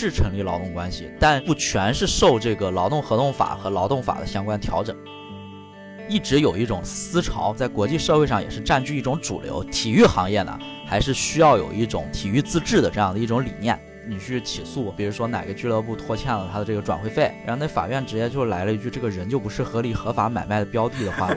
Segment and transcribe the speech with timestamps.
[0.00, 4.96] 制成立劳动关系，但不全是受这个劳动合同法和劳动法的相关调整。
[6.08, 9.62] 一直有一种思潮，在国际社会上也是占据一种主流。
[9.64, 13.78] 体育行业呢，还是需要有一种体育自治的这样的一种理念。
[14.08, 21.30] 你去起诉，比如说哪个俱乐部拖欠了他的这个转会费，然后那法院直接就来了一句：“这个人就不是合理合法买卖的标的的话。”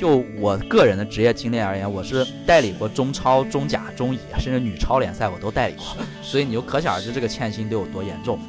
[0.00, 5.84] 就我个人的职业经历而言，我是代理过中超、中甲、中乙，甚至女超联赛我都代理过，
[6.22, 8.40] 所以你就可想而知这个欠薪得有多严重。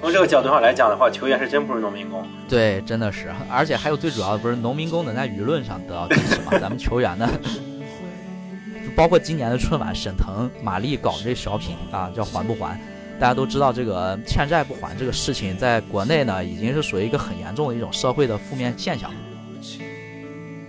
[0.00, 2.24] 从这个角度上来讲的话，球员是真不是农民工。
[2.48, 6.52] 对，真的是，而且还有最主要的，不是农民工能在舆论上得到支持吗？
[6.62, 7.28] 咱们球员呢，
[8.84, 12.80] 就包括今年的春晚，沈腾、马丽搞这小品啊，叫还不还？
[13.18, 19.10] 大家都知道，这个欠债不还这个事情，在国内呢，已经是属于一个很严重的一种社会的负面现象。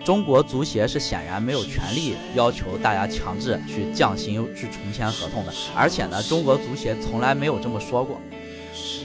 [0.05, 8.21] 中国足协是显然没有权利要求大家强制去降薪、去重签合同的，而且呢，中国足协从来没有这么说过。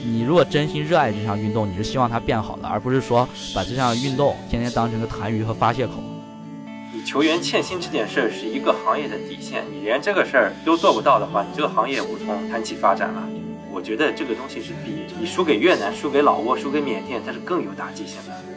[0.05, 5.93] 你如果真心热爱这项运动，你是希望它变好的，而不是说把这项运动天天当成个谈娱和发泄口。
[6.93, 13.27] 你球员欠薪这件事儿是一个行业的底线，你连这个事儿都做不到的话，你这个行业无从谈起发展了。
[13.71, 18.50] 我觉得这个东西是比你输给越南、输给老挝、输给缅甸，它是更有打击性的。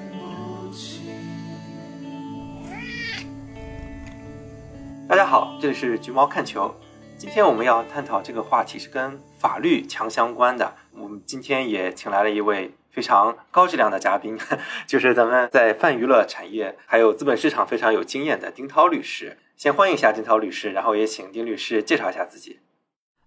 [5.06, 6.74] 大家好，这里是橘猫看球。
[7.18, 10.74] 今天我们要探讨这个话题是跟法律强相关的。
[10.92, 14.38] 我们今天也请来了一位非常高质量的嘉宾，
[14.88, 19.36] 就是咱们在泛娱乐产业还有资本市场非常有经验的丁涛律师。
[19.56, 22.60] 先欢迎一下丁涛律师，然后也请丁律师介绍一下自己。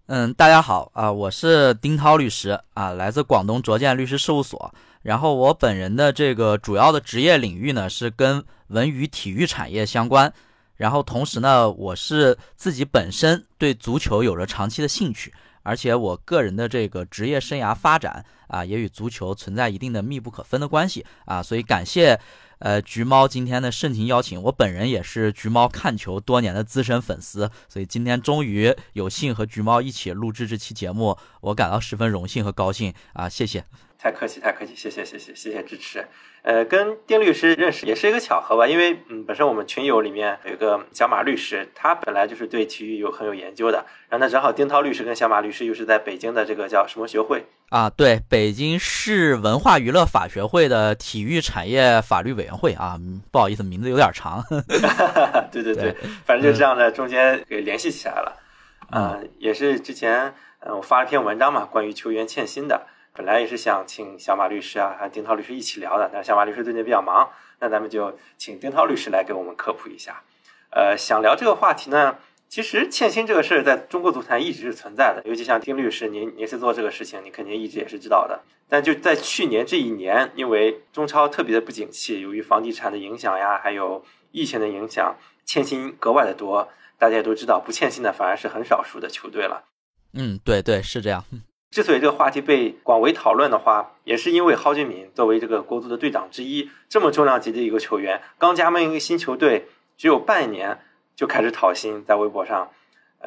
[0.08, 4.74] 嗯，大家好啊，我是丁涛律师啊，来自广东卓建律师事务所。
[5.04, 10.34] 然后我本人的这个主要的职业领域呢，是跟文娱体育产业相关。
[10.78, 22.20] 然后同时呢，我是自己本身对足球有着长期的兴趣，而且我个人的这个职业生涯发展啊，也与足球存在一定的密不可分的关系啊，所以感谢
[22.60, 33.66] 呃橘猫今天的盛情邀请，我本人也是橘猫看球多年的资深粉丝，所以今天终于有幸和橘猫一起录制这期节目，我感到十分荣幸和高兴啊，谢谢。
[34.08, 36.06] 太客气，太客气，谢谢，谢谢，谢谢支持。
[36.42, 47.90] 呃，跟丁律师认识也是一个巧合吧，因为嗯，本身我们群友里面有一个小马律师，他本来就是对体育有很有研究的，然后他，正好丁涛律师跟小马律师又是在北京的这个叫什么学会啊？
[47.90, 52.98] 对，北京市文化娱乐法学会的体育产业法律委员会啊，
[53.30, 54.42] 不好意思，名字有点长。
[55.52, 55.94] 对对对，
[56.26, 58.38] 反正就这样的，中间给联系起来了。
[58.90, 62.88] 啊，也是之前嗯，我发了篇文章嘛，关于球员欠薪的。
[63.18, 67.28] 本来也是想请小马律师啊，还有丁涛律师一起聊的，但是小马律师最近比较忙，
[67.60, 70.22] 那咱们就请丁涛律师来给我们科普一下。
[70.70, 78.40] 呃，想聊这个话题呢，其实欠薪这个事儿在中国足坛一直是存在的，尤其像丁律师，您您是做这个事情，你肯定一直也是知道的。
[78.70, 86.70] 但就在去年这一年，因为中超特别的不景气，由于房地产的影响呀，还有疫情的影响，欠薪格外的多。
[87.00, 89.64] 大家也都知道，不欠薪的反而是很少数的球队了。
[90.14, 91.26] 嗯，对对，是这样。
[91.78, 100.80] 之所以这个话题被广为讨论的话，也是因为蒿俊闵作为这个国足的队长之一，这么重量级的一个球员，刚加盟一个新球队，只有半年
[101.16, 102.72] 就开始讨薪，在微博上。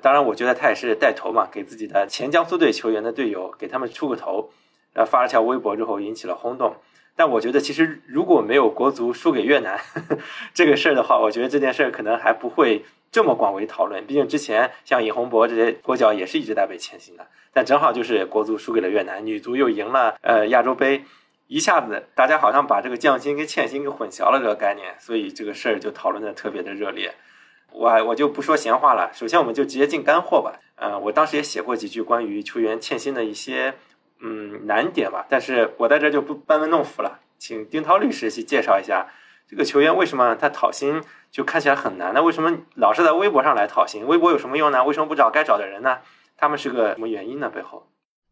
[0.03, 4.51] 当然，我觉得他也是带头嘛，给自己的前江苏队球员的队友给他们出个头，
[4.95, 6.75] 呃发了条微博之后引起了轰动。
[7.15, 9.79] 但我觉得，其实如果没有国足输给越南
[10.53, 12.85] 这个事儿的话，我觉得这件事儿可能还不会。
[13.13, 21.05] 这么广为讨论，毕竟之前像尹洪博这些国脚也是一直在被欠薪的，但正好就是国足输给了越南，女足又赢了呃亚洲杯，
[21.49, 27.13] 一下子大家好像把这个降薪跟欠薪给混淆了这个概念，所以这个事儿就讨论的特别的热烈。
[27.73, 30.61] 我我就不说闲话了，首先我们就直接进干货吧。
[30.77, 33.75] 呃，我当时也写过几句关于球员欠薪的一些
[34.21, 39.09] 嗯难点吧，但是我在这就不班门弄斧了，请丁涛律师去介绍一下
[39.49, 41.03] 这个球员为什么他讨薪。
[41.31, 44.07] 就看起来很难，那为什么老是在微博上来讨薪？
[44.07, 44.85] 微博有什么用呢？
[44.85, 45.99] 为什么不找该找的人呢？
[46.37, 47.49] 他们是个什么原因呢？
[47.49, 47.87] 背后？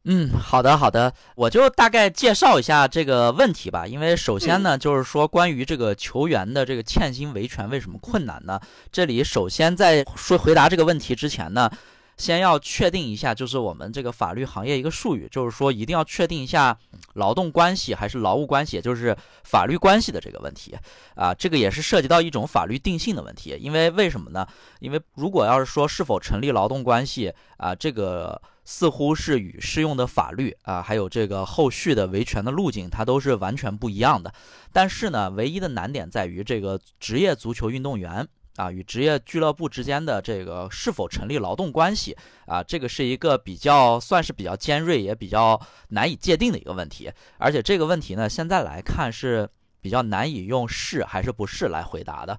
[0.04, 3.86] 嗯，好的，好的，我就大概介绍一下这个问题吧。
[3.86, 8.60] 因为首先呢，就是说关于这个球员的这个欠薪维权为什么困难呢？
[8.90, 11.70] 这里首先在说回答这个问题之前呢。
[12.18, 16.76] 先要确定一下，就是我们这个法律行业一个术语，就是说一定要确定一下
[17.14, 20.76] 劳动关系还是劳务关系，也就是法律关系的这个问题
[21.14, 23.56] 啊，这个也是涉及到一种法律定性的问题。
[23.60, 24.46] 因为为什么呢？
[24.80, 34.34] 因为如果要是说是否成立劳动关系啊，这个似乎是与适用的法律啊，还有这个后续的维权的路径，它都是完全不一样的。
[34.72, 38.26] 但是呢，唯一的难点在于这个职业足球运动员。
[38.58, 42.16] 啊，与职业俱乐部之间的这个是否成立劳动关系
[42.46, 45.60] 啊，这个是一个比较算是比较尖锐也比较
[45.90, 47.10] 难以界定的一个问题。
[47.38, 49.48] 而且这个问题呢，现在来看是
[49.80, 52.36] 比较难以用是还是不是来回答的。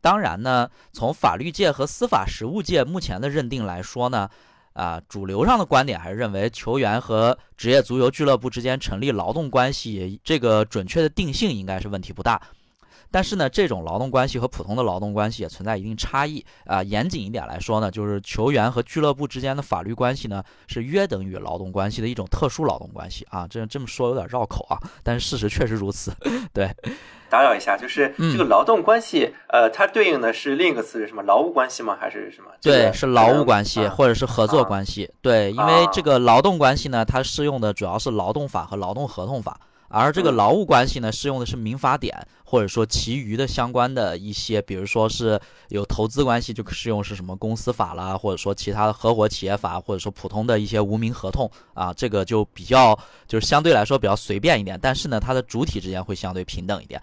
[0.00, 4.30] 当然呢，从法律界和司法实务界目前的认定来说呢。
[4.74, 12.40] 啊，主流上的观点还是认为球员和职业足球俱乐部之间成立劳动关系，这个准确的定性应该是问题不大。
[13.10, 16.82] 但是呢，这种劳动关系和普通的劳动关系也存在一定差异啊。
[16.82, 23.46] 严谨一点来说呢，就是球员和俱乐部之间的法律关系呢，是约等于劳动关系的一种特殊劳动关系啊。
[23.48, 26.12] 这这么说有点绕口啊，但是事实确实如此。
[26.52, 26.70] 对。
[27.30, 31.22] 打扰一下，就是这个劳动关系，呃，它对应的是另一个词是什么？
[31.24, 31.94] 劳务关系吗？
[32.00, 32.50] 还是什么？
[32.62, 35.10] 对，是劳务关系或者是合作关系。
[35.20, 39.60] 对，因为这个劳动关系呢，它适用的主要是劳动法和劳动合同法。
[39.88, 42.14] 而这个劳务关系呢，适用的是民法典，
[42.44, 57.00] 或者说其余的相关的一些，比如说是有投资关系，就适用是什么公司法啦，或者说其他的合伙企业法，或者说普通的一些无名合同啊，这个就比较就是相对来说比较随便一点，但是呢，它的主体之间会相对平等一点。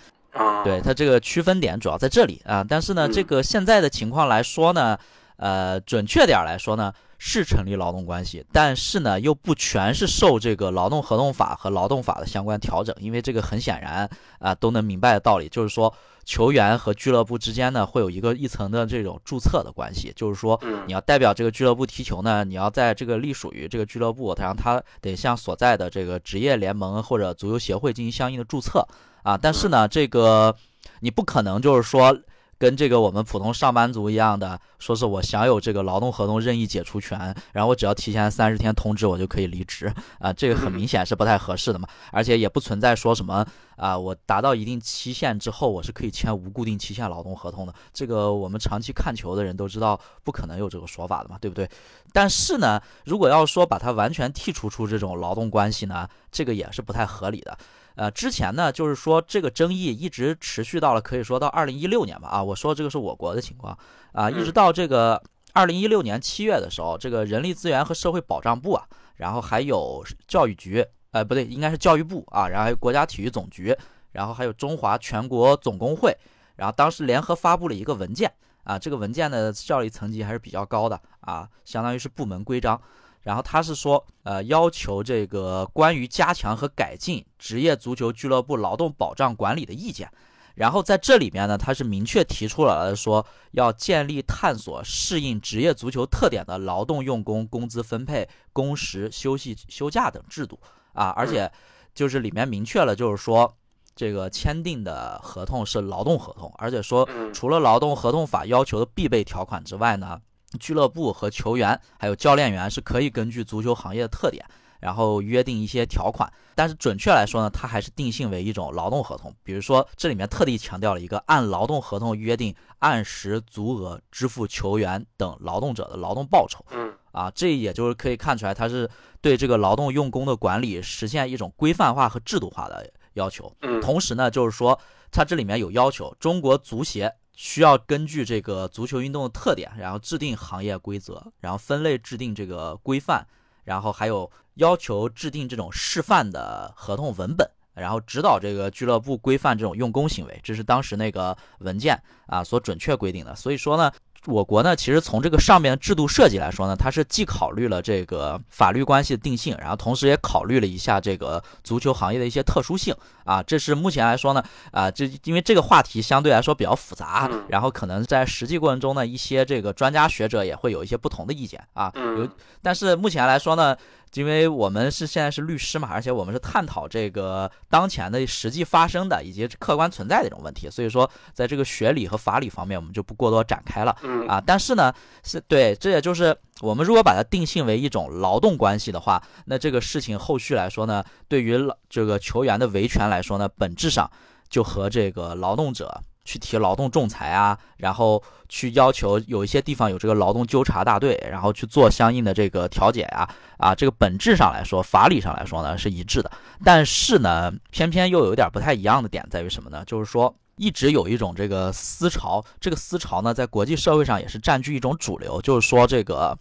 [0.66, 4.98] 对它这个区分点主要在这里啊，但是呢，这个现在的情况来说呢，
[5.38, 6.94] 呃，准确点来说呢。
[7.18, 15.92] 是成立劳动关系，但是呢，又不全是受这个劳动合同法和劳动法的相关调整，因为这个很显然啊，都能明白的道理，就是说
[16.26, 28.86] 球员和俱乐部之间呢，会有一个一层的这种注册的关系，就是说你要代表这个俱乐部踢球呢，你要在这个隶属于这个俱乐部，然后他得向所在的这个职业联盟或者足球协会进行相应的注册
[29.24, 30.54] 啊，但是呢，这个
[31.00, 32.16] 你不可能就是说。
[32.58, 51.70] 跟这个我们普通上班族一样的，说是我享有这个劳动合同任意解除权，然后我只要提前三十天通知，我就可以离职啊，这个很明显是不太合适的嘛，而且也不存在说什么啊，我达到一定期限之后，我是可以签无固定期限劳动合同的，这个我们长期看球的人都知道，不可能有这个说法的嘛，对不对？
[52.14, 57.58] 但是呢，如果要说把它完全剔除出这种劳动关系呢，这个也是不太合理的。
[57.96, 62.28] 呃，之前呢，就是说这个争议一直持续到了，可以说到二零一六年吧。
[62.28, 63.78] 啊，我说这个是我国的情况
[64.12, 65.22] 啊，一直到这个
[65.54, 73.74] 二零一六年七月的时候，这个人力资源和社会保障部啊，然后还有教育局，呃，不对，应该是教育部啊，然后还有国家体育总局，
[74.12, 76.14] 然后还有中华全国总工会，
[76.58, 78.30] 然后当时联合发布了一个文件
[78.66, 82.82] 啊，这个文件的效力层级还是比较高的啊，相当于是部门规章。
[83.26, 90.08] 然后他是说，呃，要求这个关于加强和改进职业足球俱乐部劳动保障管理的意见。
[90.54, 100.60] 然后在这里面呢，他是明确提出了说，要建立探索适应职业足球特点的劳动用工工资分配、工时、休息、休假等制度
[100.94, 101.10] 啊。
[101.10, 101.52] 而且
[101.96, 103.52] 就是里面明确了，就是说
[103.96, 110.22] 这个签订的合同是劳动合同，而且说除了劳动合同法要求的必备条款之外呢。
[110.58, 114.46] 俱乐部和球员还有教练员是可以根据足球行业的特点，
[114.80, 116.32] 然后约定一些条款。
[116.56, 119.34] 但是准确来说呢，它还是定性为一种劳动合同。
[119.44, 126.64] 比如说，这里面特地强调了一个按劳动合同约定按时足额支付球员等劳动者的劳动报酬。
[126.72, 133.54] 嗯，啊，这也就是可以看出来，它是对这个劳动用工的管理实现一种规范化和制度化的要求。
[133.62, 134.80] 嗯，同时呢，就是说
[135.12, 137.14] 它这里面有要求，中国足协。
[137.36, 143.26] 需要根据这个足球运动的特点，然后制定行业规则，然后分类制定这个规范，
[143.64, 150.40] 然后还有要求制定这种示范的合同文本，然后指导这个俱乐部规范这种用工行为。
[150.44, 153.36] 这是当时那个文件啊所准确规定的。
[153.36, 153.92] 所以说呢。
[154.28, 163.44] 我国呢，其实从这个上面的制度设计来说呢，它是既考虑了这个法律关系的定性，然后同时也考虑了一下这个足球行业的一些特殊性啊。
[163.44, 171.92] 这是目前来说呢，啊，这因为这个话题相对来说比较复杂，然后可能在实际过程中呢，一些这个专家学者也会有一些不同的意见啊。
[171.96, 172.28] 有，
[172.64, 173.76] 但是目前来说呢。
[174.14, 183.94] 因为我们是现在是律师嘛，而且我们是探讨这个当前的实际发生的以及客观存在的一种问题，所以说在这个学理和法理方面，我们就不过多展开了。
[184.28, 184.94] 啊，但是呢，
[185.24, 191.58] 是对，这也就是我们如果把它定性为一种劳动关系的话，那这个事情后续来说呢，对于
[191.90, 194.10] 这个球员的维权来说呢，本质上
[194.50, 196.02] 就和这个劳动者。
[196.28, 206.32] 去提劳动仲裁啊，然后去要求有一些地方有这个劳动纠察大队，然后去做相应的这个调解啊，啊，这个本质上来说，法理上来说呢是一致的，
[206.64, 209.84] 但是呢，偏偏又有一点不太一样的点在于什么呢？
[209.86, 216.38] 就是说，一直有一种这个思潮，这个思潮呢，在国际社会上也是占据一种主流，就是说这个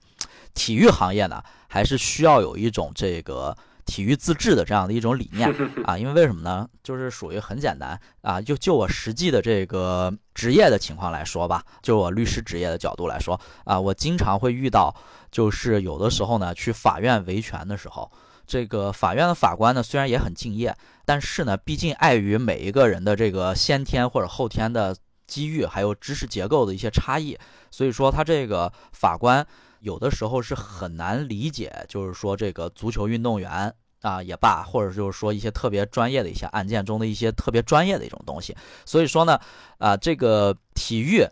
[0.54, 5.52] 体育行业呢，还是需要有一种这个体育自治的这样的一种理念
[5.85, 5.99] 啊。
[5.99, 6.68] 因为为什么呢？
[6.83, 14.94] 就是属于很简单啊，就就我实际的这个职业的情况来说吧，就我律师职业的角度来说啊，我经常会遇到，
[15.30, 18.11] 就是有的时候呢，去法院维权的时候，
[18.46, 24.96] 这个法院的法官呢虽然也很敬业，但是呢，毕竟碍于每一个人的这个先天或者后天的
[25.26, 27.38] 机遇，还有知识结构的一些差异，
[27.70, 29.46] 所以说他这个法官。
[29.80, 38.56] 有的时候是很难理解，就是说这个足球运动员啊也罢，或者就是说一些特别专业的一些案件中的一些特别专业的一种东西。
[38.86, 39.38] 所以说呢，
[39.76, 41.22] 啊，这个体育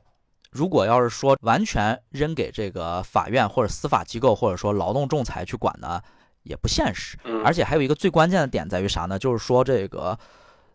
[0.50, 6.02] 如果要是说完全扔给这个法院或者司法机构或者说劳动仲裁去管呢，
[6.42, 7.18] 也不现实。
[7.44, 9.18] 而且还有一个最关键的点在于啥呢？
[9.18, 10.18] 就是说这个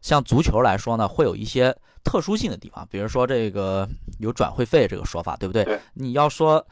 [0.02, 3.88] 像足球来说呢，会有一些特殊性的地方，比如说这个
[4.20, 5.80] 有转会费这个说法，对不对？
[5.94, 6.66] 你要说。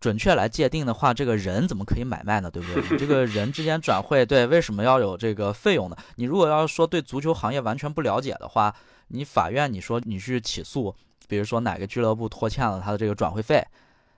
[0.00, 2.50] 准确来界定的话，这个人怎么可以买卖呢？
[2.50, 2.82] 对不对？
[2.90, 5.96] 你这个人之间转会，对，为什么要有这个费用呢？
[6.16, 8.74] 你如果要说对足球行业完全不了解的话，
[9.06, 10.92] 你法院你说你去起诉，
[11.28, 13.64] 比如说哪个俱乐部拖欠了他的这个转会费。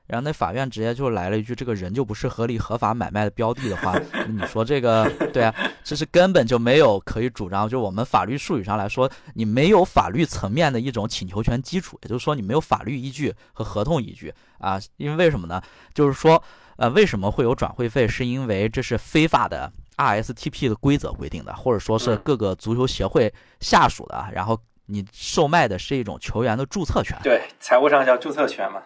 [0.06, 7.66] 然后那法院直接就来了一句：“这个人就不是合理合法买卖的标的的话， 你说这个对啊，这是根本就没有可以主张。
[7.66, 14.78] 就我们法律术语上来说，你没有法律层面的一种请求权基础，也就是说你没有法律依据和合同依据啊。
[14.98, 15.62] 因为为什么呢？
[15.94, 16.42] 就是说，
[16.76, 18.06] 呃，为什么会有转会费？
[18.06, 24.26] 是因为这是非法的 RSTP 的规则规定的，或者说是各个足球协会下属的。
[24.34, 28.82] 然后你售卖的是一种球员的注册权，对，财务上叫注册权嘛。”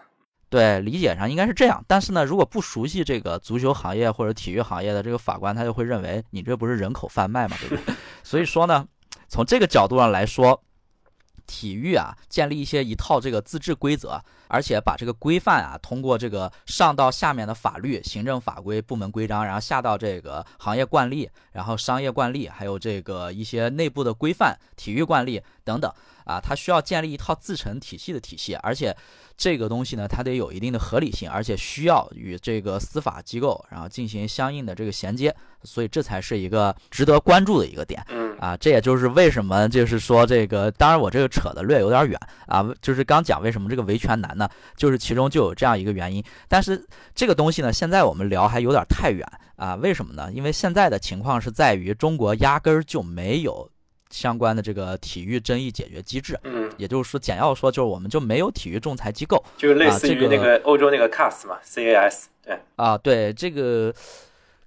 [0.49, 7.93] 对，理解上应该是这样，但是呢，如果不熟悉这个足球行业或者体育行业的这个法官，他就会认为你这不是人口贩卖嘛，对不对？
[8.23, 8.87] 所以说呢，
[9.27, 10.63] 从这个角度上来说，
[11.45, 25.93] 体育啊，建立一些一套这个自治规则，而且把这个规范啊，通过这个上到下面的法律、行政法规、部门规章，然后下到这个行业惯例，然后商业惯例，还有这个一些内部的规范、体育惯例等等
[26.25, 28.97] 啊，它需要建立一套自成体系的体系，而且。
[29.39, 38.05] 这个东西呢，它得有一定的合理性，而且需要与这个司法机构然后进行相应的这个衔接，所以这才是一个值得关注的一个点。
[38.09, 46.21] 嗯啊，这也就是为什么就是说这个，当然我这个扯的略有点远啊，就是刚讲为什么这个维权难呢，就是其中就有这样一个原因。
[46.49, 50.29] 但是这个东西呢，现在我们聊还有点太远啊，为什么呢？
[50.33, 53.69] 因为现在的情况是在于中国压根儿就没有。
[54.09, 63.93] 相关的这个体育争议解决机制，嗯，也就是说，简要说就是我们就没有体育仲裁机构，就类似于那个欧洲那个 CAS 嘛，CAS，对，啊，对，这个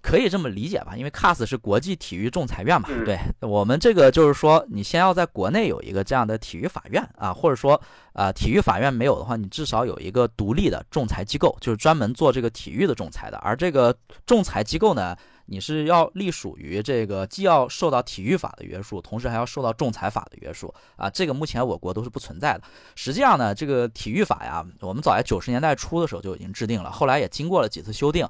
[0.00, 0.94] 可以这么理解吧？
[0.96, 3.18] 因为 CAS 是国际体育仲裁院嘛，对。
[3.40, 7.80] 我们这个就是说，你先要在国内有一个这样的体育法院啊，或者说
[8.12, 13.92] 啊，体育法院没有的话，你至少有一个独立的仲裁机构，就是专门做这个体育的仲裁的，而这个
[14.24, 15.16] 仲裁机构呢？
[15.46, 21.10] 你是要隶属于这个，既要受到体育法的约束，同时还要受到仲裁法的约束啊。
[21.10, 22.62] 这个目前我国都是不存在的。
[22.94, 28.28] 实际上呢，这个体育法呀，我们早在九十年代初的时候就已经制定了，后来也经过了几次修订。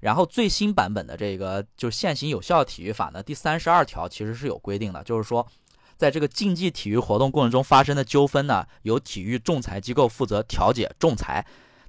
[0.00, 5.46] 然后最新版本的这个就是现行有效体育法呢，第三十二条其实是有规定的，就是说，
[5.96, 11.44] 在这个竞技体育活动过程中发生的纠纷呢，由体育仲裁机构负责调解仲裁。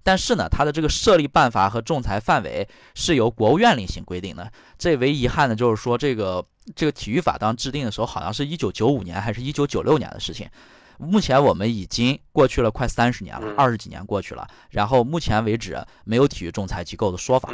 [0.06, 4.52] 但是呢，它的这个设立办法和仲裁范围是由国务院另行规定的。
[4.78, 6.46] 这唯一遗憾的就是说，这个
[6.76, 10.48] 这个体育法当制定的时候，好像是一九九五年还是一九九六年的事情。
[11.00, 17.50] 目前我们已经过去了快三十年了，二十几年过去了，然后目前为止没有体育仲裁机构的说法。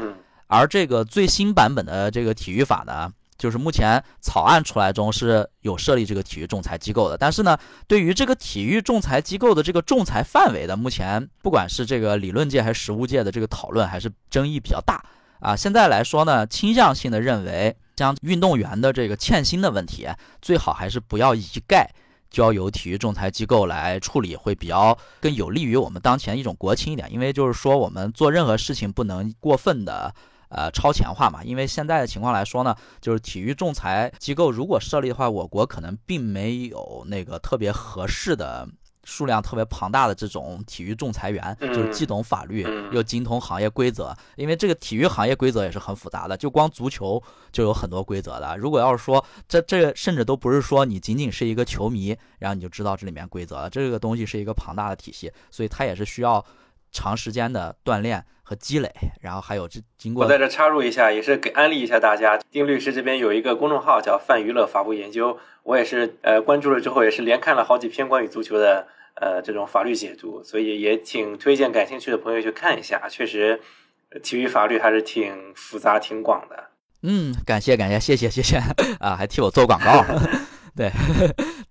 [0.47, 3.13] 而这个最新版本的这个体育法呢？
[3.41, 7.57] 就是目前草案出来中是有设立这个体育仲裁机构的，但是呢，
[7.87, 15.03] 对于这个体育仲裁机构的这个仲裁范围的，目前不管是这个理论界还是实务界的这个讨论，还是争议比较大
[15.39, 15.55] 啊。
[15.55, 20.07] 现在来说呢，倾向性的认为，将运动员的这个欠薪的问题，
[20.39, 21.89] 最好还是不要一概
[22.29, 27.11] 交由体育仲裁机构来处理，会比较更有利于我们当前一种国情一点。
[27.11, 30.13] 因为就是说，我们做任何事情不能过分的。
[30.51, 38.67] 呃，超前化嘛，因为现在的情况来说呢，就是体育仲裁机构如果设立的话，我国可能并没有那个特别合适的
[39.05, 44.13] 数量特别庞大的这种体育仲裁员，就是既懂法律又精通行业规则。
[44.35, 48.57] 因为这个体育行业规则也是很复杂的，就光足球就有很多规则的。
[48.57, 56.45] 如果要是说这这甚至都不是说你仅仅是一个球迷，然后你就知道这里面规则，这个东西是一个庞大的体系，所以它也是需要。
[56.91, 60.23] 长时间的锻炼和积累，然后还有这经过。
[60.23, 62.37] 我在这插入一下，也是给安利一下大家。
[62.51, 73.07] 丁律师这边有一个公众号叫“泛娱乐法务研究”，我也是呃关注了之后，也是连看了好几篇关于足球的呃这种法律解读，所以也挺推荐感兴趣的朋友去看一下。
[73.09, 73.61] 确实，
[74.21, 76.65] 体育法律还是挺复杂、挺广的。
[77.03, 78.57] 嗯，感谢感谢，谢谢谢谢
[78.99, 80.05] 啊，还替我做广告。
[80.75, 80.89] 对，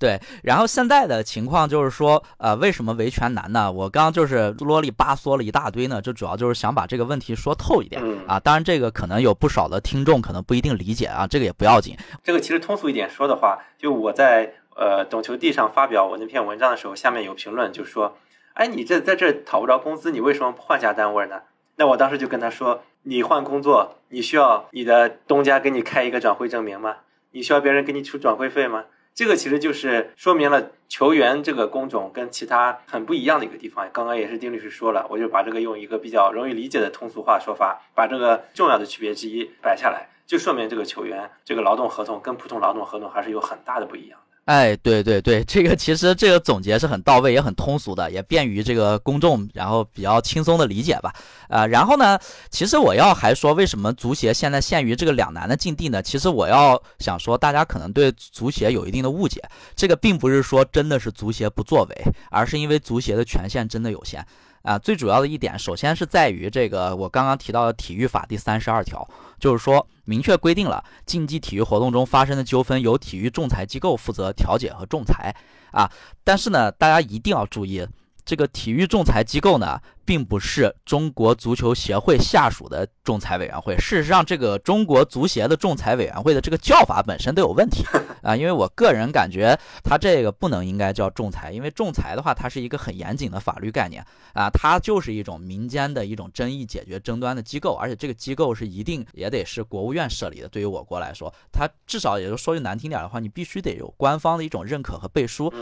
[0.00, 3.70] 对，然后现在的情况就是说，呃，为什么维权难呢？
[3.70, 8.40] 我刚刚就是啰里吧嗦了一大堆呢，就主要就是想把这个问题说透一点啊。
[8.40, 11.94] 当然，这个可能有不少的听众可能不一定理解啊，这个也不要紧。
[12.24, 18.16] 这个其实通俗一点说的话，就我在呃懂球帝上发表我那篇文章的时候，下面有评论就说，
[18.54, 21.42] 哎，你这在这讨不着工资，你为什么不换家单位呢？
[21.76, 26.96] 那我当时就跟他说，你换工作，你需要你的东家给你开一个转会证明吗？
[27.32, 28.84] 你需要别人给你出转会费吗？
[29.14, 33.88] 这个其实就是说明了球员这个工种跟其他很不一样的一个地方。
[33.92, 44.18] 刚刚也是丁律师说了，我就把这个用一个比较容易理解的通俗化说法，把这个重要的区别之一摆下来，就说明这个球员这个劳动合同跟普通劳动合同还是有很大的不一样。
[44.50, 51.14] 哎，对对对，这个其实这个总结是很到位，也很通俗的，也便于这个公众，然后比较轻松的理解吧。
[51.48, 52.18] 啊，然后呢，
[52.50, 56.02] 其实我要还说，为什么足协现在陷于这个两难的境地呢？
[56.02, 59.40] 其实我要想说，大家可能对足协有一定的误解，
[59.76, 64.26] 这个并不是说真的是足协不作为，而是因为足协的权限真的有限。
[64.62, 75.32] 啊，最主要的一点，首先是在于这个我刚刚提到的体育法第三十二条，就是说明确规定了竞技体育活动中发生的纠纷由体育仲裁机构负责调解和仲裁。
[75.70, 75.88] 啊，
[76.24, 77.86] 但是呢，大家一定要注意。
[78.30, 83.76] 这个体育仲裁机构呢，并不是中国足球协会下属的仲裁委员会。
[83.76, 87.82] 事实上，这个中国足协的仲裁委员会的这个叫法本身都有问题
[88.22, 88.36] 啊。
[88.36, 100.48] 因为我个人感觉，它这个不能应该叫仲裁，因为仲裁的话，它是一个很严谨的法律概念啊，它就是一种民间的一种争议解决争端的机构，而且这个机构是一定也得是国务院设立的。
[100.48, 105.52] 对于我国来说，它至少也就说句难听点的话，你必须得有官方的一种认可和背书。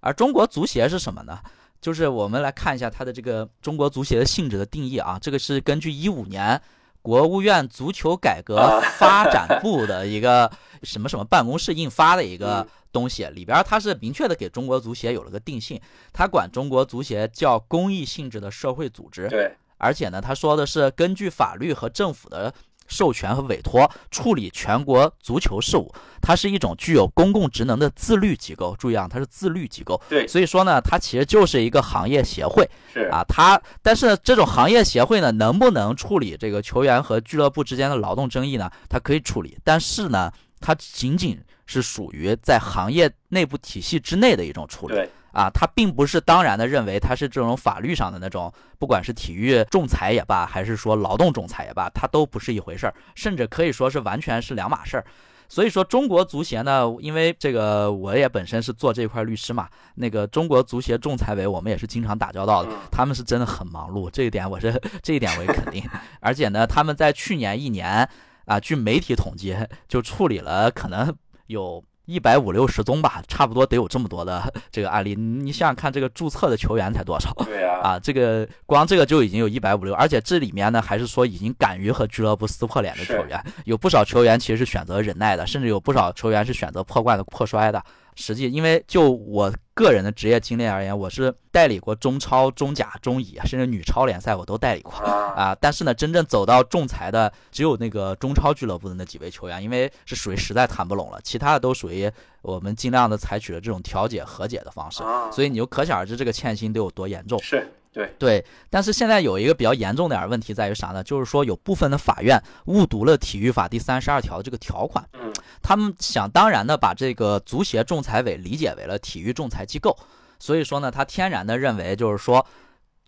[0.00, 1.40] 而中国足协是什么呢？
[1.80, 6.60] 就是我们来看一下它的这个中国足协的性质的定义啊，这个是根据一五年
[7.02, 10.50] 国务院足球改革发展部的一个
[10.82, 15.80] 什么什么办公室印发的一个东西，里边它是明确的给中国足协有了个定性，
[16.12, 22.52] 它管中国足协叫公益性质的社会组织，对，而且呢，他说的是根据法律和政府的。
[22.88, 28.74] 授权和委托处理全国足球事务，它是一种具有公共职能的自律机构。
[28.76, 30.00] 注意啊，它是自律机构。
[30.08, 32.68] 对，所以说呢，它其实就是一个行业协会。
[32.92, 38.70] 是啊，它但是这种行业协会呢，能不能处理这个球员和俱乐部之间的劳动争议呢？
[38.88, 44.94] 它可以处理，但是呢，它仅仅是属于在行业内部体系之内的一种处理。
[45.38, 45.44] 对。
[45.44, 55.04] 啊，他并不是当然的认为他是这种法律上的那种，不管是体育仲裁也罢，还是说劳动仲裁也罢，它都不是一回事儿，甚至可以说是完全是两码事儿。
[55.48, 64.72] 所以说，中国足协呢，因为这个我也本身是做这块律师嘛，那个中国足协仲裁委我们也是经常打交道的，他们是真的很忙碌，这一点我是
[65.02, 65.82] 这一点我也肯定。
[66.20, 68.06] 而且呢，他们在去年一年
[68.44, 71.14] 啊，据媒体统计，就处理了可能
[71.46, 71.82] 有。
[72.08, 74.42] 一百五六十宗吧，差不多得有这么多的
[74.72, 75.14] 这个案例。
[75.14, 77.30] 你想想看，这个注册的球员才多少？
[77.44, 87.84] 对呀，啊，这个光这个就已经有一百五六，而且这里面呢，还是说已经敢于和俱乐部撕破脸的球员，有不少球员其实是选择忍耐的，甚至有不少球员是选择破罐子破摔的。
[88.20, 95.56] 实际，因为就我个人的职业经历而言，我是代理过中超、中甲、中乙，甚至女超联赛我都代理过啊。
[95.60, 102.10] 但是呢，真正走到仲裁的只有那个中超俱乐部的那几位球员，因为是属于实在谈不拢了，其他的都属于
[102.42, 105.04] 我们尽量的采取了这种调解和解的方式。
[105.32, 107.40] 所以你就可想而知这个欠薪得有多严重。
[107.40, 107.72] 是。
[107.92, 111.02] 对对，但是现在有一个比较严重点儿问题在于啥呢？
[111.02, 119.96] 就是说有部分的法院误读了体育法第三十二条的这个条款，嗯，他们想当然的把这个足协仲裁委理解为了体育仲裁机构，
[120.38, 122.46] 所以说呢，他天然的认为就是说。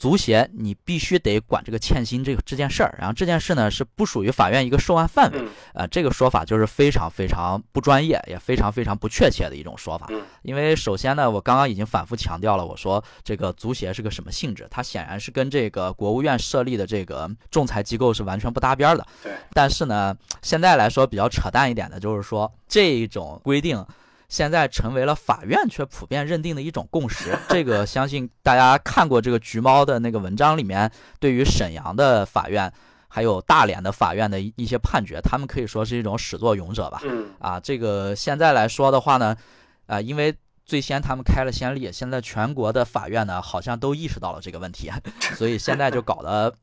[0.01, 5.39] 足协，你必须得管这个欠薪这个这件事儿，然后这件事呢是不属于法院一个受案范围，
[5.75, 10.09] 呃，这个说法就是非常非常不专业，也非常非常不确切的一种说法。
[10.41, 19.07] 因为首先呢，我刚刚已经反复强调了，我说这个足协是个什么性质，它显然是跟这个国务院设立的这个仲裁机构是完全不搭边的。
[19.23, 23.85] 对，但是呢，现在来说比较扯淡一点的就是说这种规定。
[24.31, 27.39] 现在成为了法院却普遍认定的一种共识。
[27.51, 32.73] 这个相信大家看过这个橘猫的那个文章里面，对于沈阳的法院
[33.09, 37.03] 还有大连的法院的一些判决，他们可以说是一种始作俑者吧。
[37.05, 37.29] 嗯。
[37.39, 39.37] 啊，这个现在来说的话呢，
[39.87, 44.91] 啊，因为最先他们开了先例，现在全国的法院呢好像都意识到了这个问题，
[45.37, 46.55] 所以现在就搞得。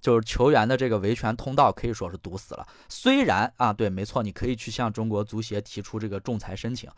[0.00, 2.66] 就是球员的这个维权通道可以说是堵死了。
[2.88, 6.90] 虽然啊，对，没错，你可以去向中国足协提出这个仲裁申请，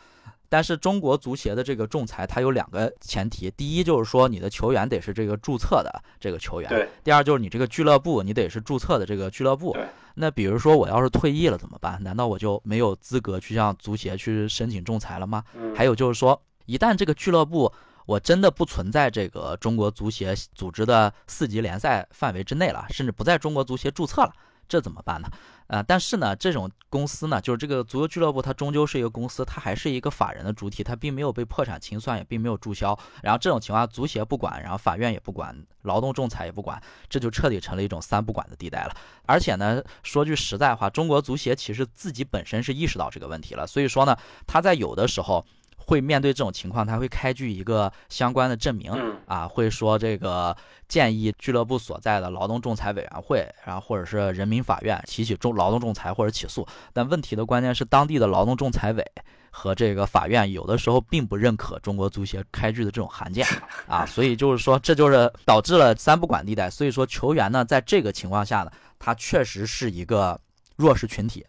[0.49, 6.71] 但是中国足协的这个仲裁它有两个前提：第一就是说你的球员得是这个注册的这个球员；
[7.05, 9.77] 第二就是你这个俱乐部你得是注册的这个俱乐部。
[10.15, 12.03] 那比如说我要是退役了怎么办？
[12.03, 15.45] 难道我就没有资格去向足协去申请仲裁了吗？
[15.77, 17.73] 还有就是说，一旦这个俱乐部
[18.09, 24.33] 我真的不存在这个中国足协组织的四级联赛范围之内了，甚至不在中国足协注册了。
[24.67, 25.29] 这怎么办呢？
[25.67, 32.99] 呃，但是呢，这种公司呢，就是这个足球俱乐部，它终究是一个公司，它还是一个法人的主体，它并没有被破产清算，也并没有注销。
[33.23, 38.97] 然后这种情况，足协不管，然后法院也不管，劳动仲裁也不管，这就彻底成了一种三不管的地带了。
[39.27, 44.17] 而且呢，说句实在话，中国足协其实自己本身是意识到这个问题了，所以说呢，
[44.47, 45.45] 他在有的时候。
[45.89, 48.93] 会面对这种情况，他会开具一个相关的证明
[49.27, 50.55] 啊，会说这个
[50.87, 56.67] 建议俱乐部所在的劳动仲裁委员会，然后或者是人民法院提起仲劳动仲裁或者起诉。
[56.93, 59.03] 但问题的关键是，当地的劳动仲裁委
[59.51, 63.47] 和这个法院有的时候并不认可中国足协开具的这种函件
[63.89, 66.69] 啊，所以就是说，这就是导致了三不管地带。
[66.69, 70.39] 所以说，球员呢，在这个情况下呢，他确实是一个
[70.77, 71.47] 弱势群体。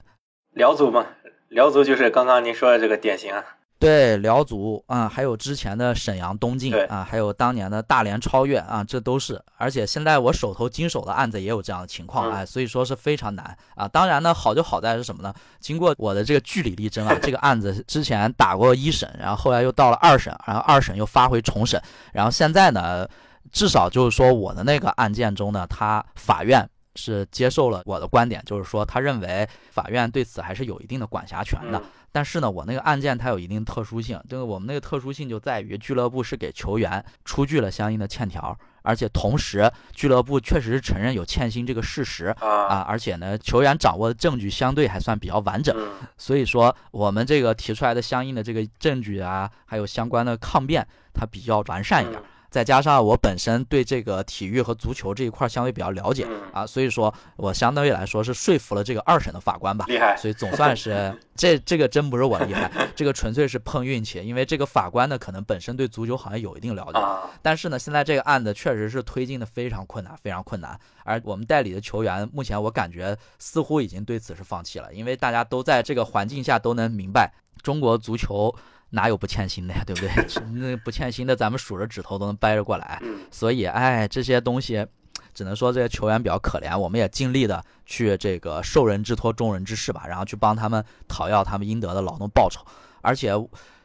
[0.54, 1.06] 辽足嘛，
[1.50, 3.44] 辽足就是刚刚您说的这个典型啊。
[3.80, 9.42] 对辽足啊，还有之前的沈阳东晋啊，还有当年的大连超越啊，这都是。
[9.56, 13.88] 而且现在我手头经手的案子也有这样的情况哎，所以说是非常难啊。
[13.88, 15.34] 当然呢，好就好在是什么呢？
[15.62, 23.08] 经过我的这个据理力争啊， 这个案子之前打过一审，然后后来又到了二审，然后二审又发回重审，然后现在呢，
[23.50, 26.70] 至少就是说我的那个案件中呢，他法院。
[26.96, 31.82] 是接受了我的观点，就是说，他认为法院对此还是有一定的管辖权的。
[32.12, 45.76] 但是呢，我那个案件它有一定特殊性，这个我们那个特殊性就在于俱乐部是给球员出具了相应的欠条，而且同时俱乐部确实是承认有欠薪这个事实啊，而且呢，球员掌握的证据相对还算比较完整，
[46.18, 52.22] 所以说我们这个提出来的相应的这个证据啊，还有相关的抗辩，它比较完善一点。
[52.50, 59.86] 再加上我本身对这个体育和足球这一块相对比较了解啊，所以说我相对于来说是说服了这个二审的法官吧。
[59.88, 60.18] 厉害！
[60.18, 64.20] 所以总算是 这这个真不是我厉害，这个纯粹是碰运气。
[64.26, 67.00] 因为这个法官呢，可能本身对足球好像有一定了解，
[67.42, 70.80] 但是呢，现在这个案子确实是推进的非常困难，非常困难。
[71.04, 77.32] 而我们代理的球员，目前我感觉似乎已经对此是放弃了，因为大家都在这个环境下都能明白，
[77.62, 78.56] 中国足球。
[78.92, 80.10] 哪有不欠薪的呀，对不对？
[80.54, 83.00] 那不欠薪的，咱们数着指头都能掰着过来。
[83.30, 84.86] 所以，哎，这些东西，
[85.34, 86.76] 只能说这些球员比较可怜。
[86.76, 92.66] 我们也尽力的去这个受人之托，忠人之事吧，然后去帮他们讨要他们应得的劳动报酬。
[93.02, 93.32] 而且，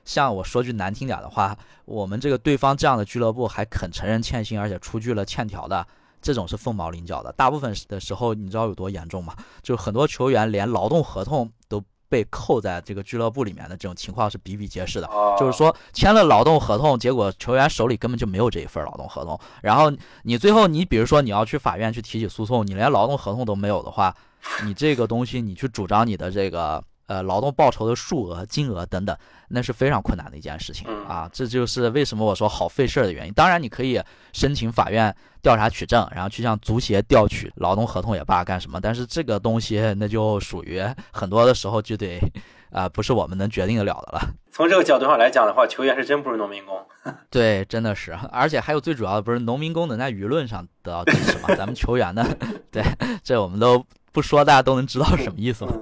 [0.06, 5.86] 像我说句难听点的话，我们这个对方这样的俱乐部还肯承认欠薪，而且出具了欠条的，
[6.22, 7.30] 这种是凤毛麟角的。
[7.32, 9.36] 大部分的时候，你知道有多严重吗？
[9.62, 11.84] 就很多球员连劳动合同都。
[12.14, 19.90] 被扣在这个俱乐部里面的这种情况是比比皆是的，就是说签了劳动合同，结果球员手里根本就没有这一份劳动合同，然后
[20.22, 24.14] 你最后你比如说你要去法院去提起诉讼，你连劳动合同都没有的话，
[24.64, 26.80] 你这个东西你去主张你的这个。
[27.06, 29.14] 呃，劳动报酬的数额、金额等等，
[29.48, 31.28] 那是非常困难的一件事情啊！
[31.30, 33.32] 这就是为什么我说好费事儿的原因。
[33.34, 34.00] 当然，你可以
[34.32, 38.80] 申请法院调查取证，然后去向足协调取劳动合同也罢，干什么？
[38.80, 42.18] 但是这个东西，那就属于很多的时候就得，
[42.70, 44.20] 啊，不是我们能决定得了的了。
[44.50, 46.80] 从这个角度上来讲的话，球员是真不是农民工。
[47.28, 48.16] 对，真的是。
[48.32, 51.54] 而且还有最主要的，不是农民工能在舆论上得到支持吗？
[51.54, 52.26] 咱们球员呢？
[52.72, 52.82] 对，
[53.22, 55.72] 这我们都不说，大家都能知道什么意思了。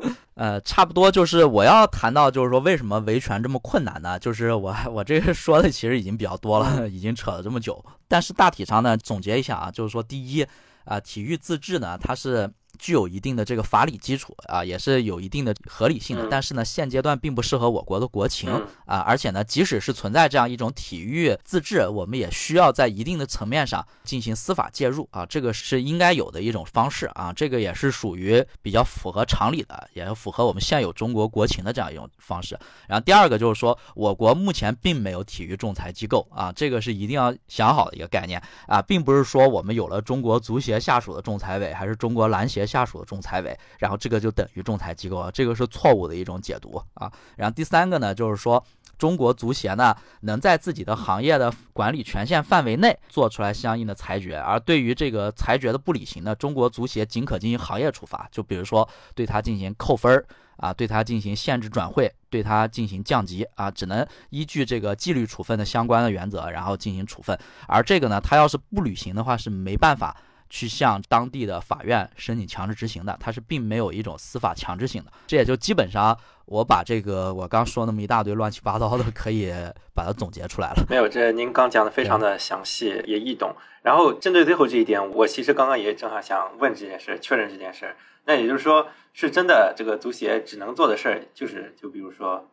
[0.43, 4.19] 呃，差不多就是我要谈到，就是说为什么维权这么困难呢？
[4.19, 7.85] 就是我我这个说的其实已经比较多了， 已经扯了这么久。
[8.09, 10.45] 但是大体上呢，总结一下啊，就是说第一
[10.85, 12.53] 啊，体育自治呢，它是。
[12.79, 16.27] 具有一定的这个法理基础啊，也是有一定的合理性的。
[16.31, 18.51] 但是呢，现阶段并不适合我国的国情
[18.87, 18.99] 啊。
[18.99, 25.27] 而且呢，即使是存在这样一种体育自治，我们也需要在一定的层面上进行司法介入啊。
[25.27, 27.33] 这个是应该有的一种方式啊。
[27.33, 32.59] 这个也是属于比较符合常理的，也符合我们现有中国国情的这样一种方式。
[32.89, 42.62] 然后第二个就是说，我国目前并没有体育仲裁机构啊，这个是一定要想好的一个概念啊，并不是说我们有了中国足协下属的仲裁委，还是中国篮协。
[42.67, 47.11] 下属的仲裁委，然后这个就等于仲裁机构了，这个是错误的一种解读啊。
[47.37, 48.65] 然后第三个呢，就是说
[48.99, 60.25] 中国足协呢能在自己的行业的管理权限范围内做出来相应的裁决，而对于这个裁决的不履行呢，中国足协仅可进行行业处罚，就比如说对他进行扣分儿
[60.59, 67.37] 啊，对他进行限制转会，对他进行降级啊，只能依据这个纪律处分的相关的原则，然后进行处分。
[67.67, 70.17] 而这个呢，他要是不履行的话，是没办法。
[70.53, 79.51] 去向当地的法院申请强制执行的，它是并没有一种司法强制性的，这也就基本上我把这个我刚说那么一大堆乱七八糟的，可以
[79.95, 80.85] 把它总结出来了。
[80.91, 83.57] 没有，这您刚讲的非常的详细也易懂。
[83.81, 87.97] 然后针对最后这一点，我其实刚刚也正好想问这件事，确认这件事。
[88.27, 92.47] 那也就是说，是真的这个足协只能做的事儿，就是就比如说。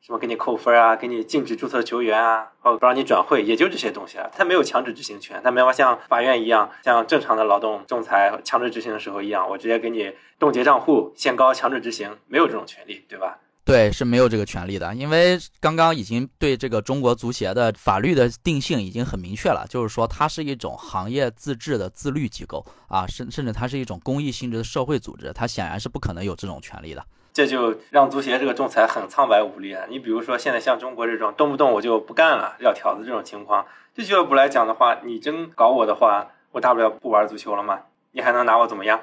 [0.00, 4.26] 什么给你扣分啊，给你禁止注册球员啊，或不让你转会，也就这些东西啊。
[4.32, 13.38] 他没有强制执行权，他没法像法院一样，像正常的劳动仲裁强制执行的时候一样，我直接给你冻结账户、限高、强制执行，没有这种权利，对吧？
[13.62, 27.04] 对，是没有这个权利的，因为刚刚已经对这个中国足协的法律的定性已经很明确了，就是说它是一种行业自治的自律机构啊，甚甚至它是一种公益性质的社会组织，它显然是不可能有这种权利的。
[27.40, 29.86] 这就让足协这个仲裁很苍白无力啊！
[29.88, 37.80] 你比如说，现在像中国这种动不动我就不干了撂挑子这种情况，对俱乐部来讲的话，你真搞我的话，我大不了不玩足球了嘛，
[38.12, 39.00] 你还能拿我怎么样？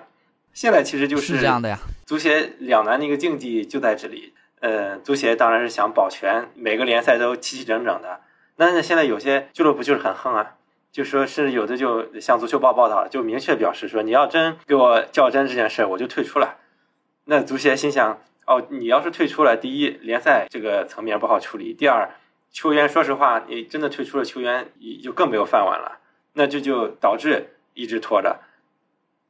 [0.54, 1.80] 现在其实就是这样的呀。
[2.06, 4.36] 足协两难的一个境地就在这里。
[4.60, 8.22] 呃，足协当然是想保全每个联赛都齐齐整整的。
[8.58, 10.54] 那现在有些俱乐部就是很横啊，
[10.92, 16.58] 就说是有的就像足球报报道，就明确表示说，你要真给我较真这件事，我就退出了。
[17.30, 22.10] 那足协心想，哦，你要是退出了，第一，联赛这个层面不好处理；第二，
[22.50, 24.72] 球员说实话，你真的退出了，球员
[25.04, 26.00] 就更没有饭碗了。
[26.32, 28.40] 那这就导致一直拖着。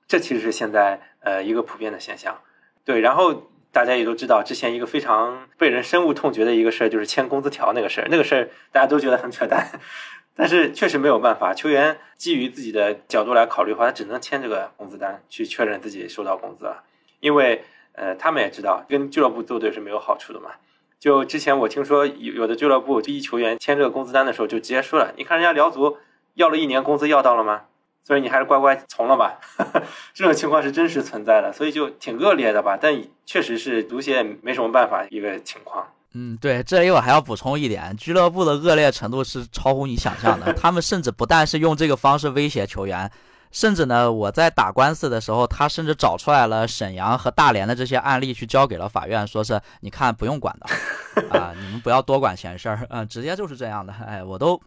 [0.07, 2.39] 这其实是现在呃一个普遍的现象。
[2.85, 8.07] 对，然后大家也都知道，之前一个非常被人深恶痛绝的一个事儿，就是签工资条那个事儿。
[8.11, 9.79] 那个事儿大家都觉得很扯淡，
[10.37, 16.83] 但是确实没有办法，球员基于自己的角度来考虑的话，他只能签这个工资单，去确认自己收到工资了，
[17.19, 17.65] 因为。
[17.97, 20.51] 呃，他们也知道跟俱乐部作对是没有好处的嘛。
[20.99, 25.97] 就之前我听说有有的俱乐部一球员签这个工资单的时候，就直接说了：“你看人家辽足
[26.35, 27.63] 要了一年工资要到了吗？
[28.03, 29.39] 所以你还是乖乖从了吧。
[30.13, 32.77] ”这种情况是真实存在的，所以就挺恶劣的吧。
[32.79, 35.87] 但确实是足协没什么办法一个情况。
[36.13, 40.51] 嗯，对，这里我还要补充一点，俱乐部的恶劣程度是超乎你想象的。
[40.57, 43.11] 他们甚至不但是用这个方式威胁球员。
[43.51, 54.57] 甚至呢，我在打官司的时候，他甚至找出来了沈阳和大连的这些案例，去交给了法院，说是你看不用管的， 啊，你们不要多管闲事儿，嗯， 直接就是这样的， 哎，我都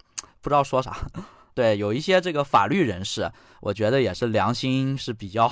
[0.40, 0.96] 不知道说啥。
[1.54, 5.46] 对，有一些这个法律人士，我觉得也是良心是比较，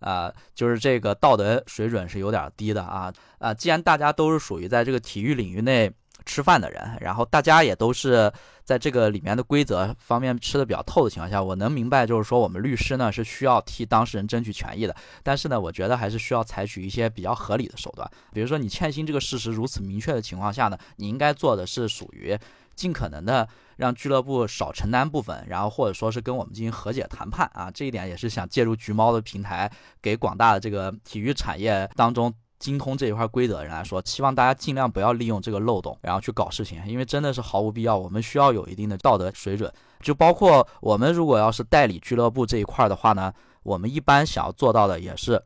[0.00, 5.92] 啊，就是这个道德水准是有点低的啊，啊，既然大家都是属于在这个体育领域内。
[6.28, 8.30] 吃饭的人，然后大家也都是
[8.62, 22.38] 在这个里面的规则方面吃的比较透的情况下，我能明白，就是说我们律师呢是需要替当事人争取权益的，但是呢，我觉得还是需要采取一些比较合理的手段，比如说你欠薪这个事实如此明确的情况下呢，你应该做的是属于
[22.76, 29.70] 尽可能的让俱乐部少承担部分，然后或者说是跟我们进行和解谈判啊，这一点也是想借助橘猫的平台，
[30.02, 32.32] 给广大的这个体育产业当中。
[32.58, 37.96] 精通这一块规则的人来说，希望大家尽量不要利用这个漏洞，然后去搞事情，因为真的是毫无必要。
[37.96, 45.42] 我们需要有一定的道德水准，就包括我们如果要是代理俱乐部这一块的话呢，我们一般想要做到的也是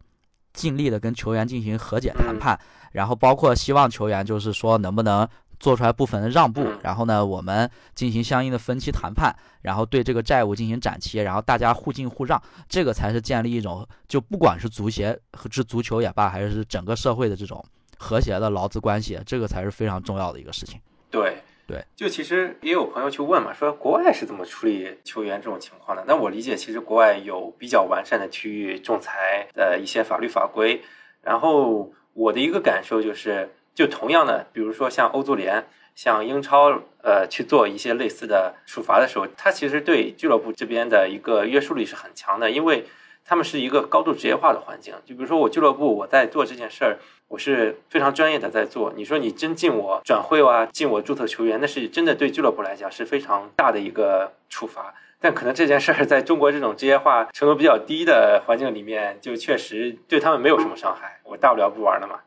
[0.52, 2.58] 尽力的跟球员进行和解谈判，
[2.92, 5.28] 然后包括希望球员就是说能不能。
[5.62, 17.64] 做出来部分的让步，然后呢，我们进行相应的分期谈判，然后对这个债务进行展期，然后大家互敬互让，这个才是建立一种就不管是足协和是足球也罢，还是整个社会的这种
[17.96, 20.80] 和谐的劳资关系，这个才是非常重要的一个事情。
[21.12, 21.36] 对
[21.68, 26.02] 对，就其实也有朋友去问嘛，说国外是怎么处理球员这种情况的？
[26.08, 30.82] 那我理解，其实国外有比较完善的体育仲裁的一些法律法规，
[31.20, 33.48] 然后我的一个感受就是。
[33.74, 42.86] 就同样的，比如说像欧足联、像英超，呃，去做一些类似的处罚的时候，它其实对俱乐部这边的一个约束力是很强的，因为
[43.24, 44.94] 他们是一个高度职业化的环境。
[45.04, 48.92] 就比如说我俱乐部我在做这件事儿，我是非常专业的在做。
[48.96, 54.94] 你说你真禁我转会啊，禁我注册球员，那是真的对俱乐部来讲是非常大的一个处罚。
[55.20, 61.20] 但可能这件事儿在中国这种职业化程度比较低的环境里面，就确实对他们没有什么伤害。
[61.22, 62.18] 我大不了不玩了嘛。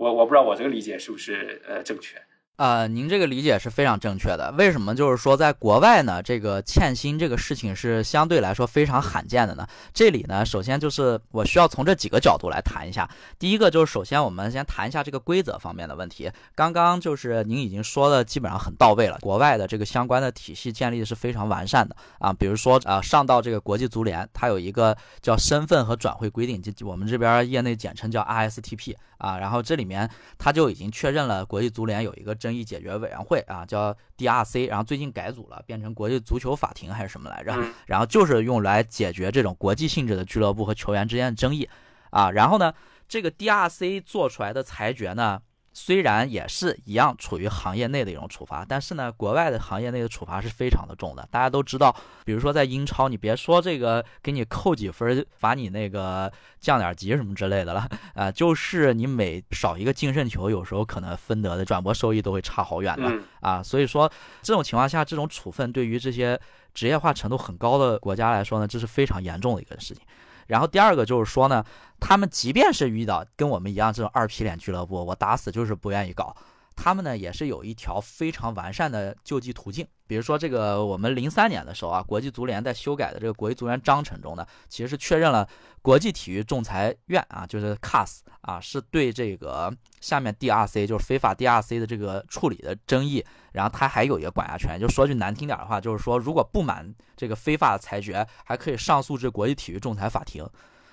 [0.00, 2.16] 我我不知道我这个理解是不是呃正确。
[2.60, 4.52] 呃，您这个理解是非常正确的。
[4.58, 6.22] 为什么就是说在国外呢？
[6.22, 9.66] 这个欠薪这个事情是相对来说非常罕见的呢？
[9.94, 13.08] 这里呢，首先就是我需要从这几个角度来谈一下。
[13.38, 16.30] 第一个就是首先我们先谈一下这个规则方面的问题。
[16.54, 19.16] 刚刚就是您已经说的基本上很到位了。
[19.22, 22.30] 国外的这个相关的体系建立的是非常完善的啊。
[22.30, 29.38] 比如说啊，上到这个国际足联，它有一个叫身份和转会规定，就我们这边业内简称叫 RSTP 啊。
[29.38, 32.49] 然后这里面它就已经确认了国际足联有一个争。
[32.50, 37.56] 争议解决委员会啊，叫 DRC，然后最近改组了，变成国际足球法庭还是什么来着？
[37.86, 41.68] 然后就是用来解决这种国际性质的俱乐部和球员之间的争议
[42.10, 42.32] 啊。
[42.32, 42.74] 然后呢，
[43.08, 45.40] 这个 DRC 做出来的裁决呢，
[45.72, 51.26] 虽然也是一样处于行业内的一种处罚，但是呢，国外的行业内的处罚是非常的重的。
[51.30, 63.62] 大家都知道，比如说在英超，你别说这个给你扣几分，罚你那个降点级什么之类的了，啊，就是你每少一个净胜球，有时候可能分得的转播收益都会差好远的啊。
[63.62, 64.10] 所以说，
[64.42, 66.38] 这种情况下，这种处分对于这些
[66.74, 70.02] 职业化程度很高的国家来说呢，这是非常严重的一个事情。
[70.50, 71.64] 然后第二个就是说呢，
[72.00, 76.34] 他们即便是遇到跟我们一样这种二皮脸俱乐部，我打死就是不愿意搞，
[76.76, 79.86] 他们呢也是有一条非常完善的救济途径。
[80.06, 85.48] 比如说这个，我们零三年的时候啊，国际足联在修改的这个国际足联章程中呢，其实是确认了
[85.82, 94.80] 国际体育仲裁院啊，就是 CAS 啊，是对这个下面 DRC 就是非法 DRC 的这个处理的争议，然后他还有一个管辖权。
[94.80, 100.44] 就说句难听点的话，就是说如果不满这个非法的裁决，还可以上诉至国际体育仲裁法庭。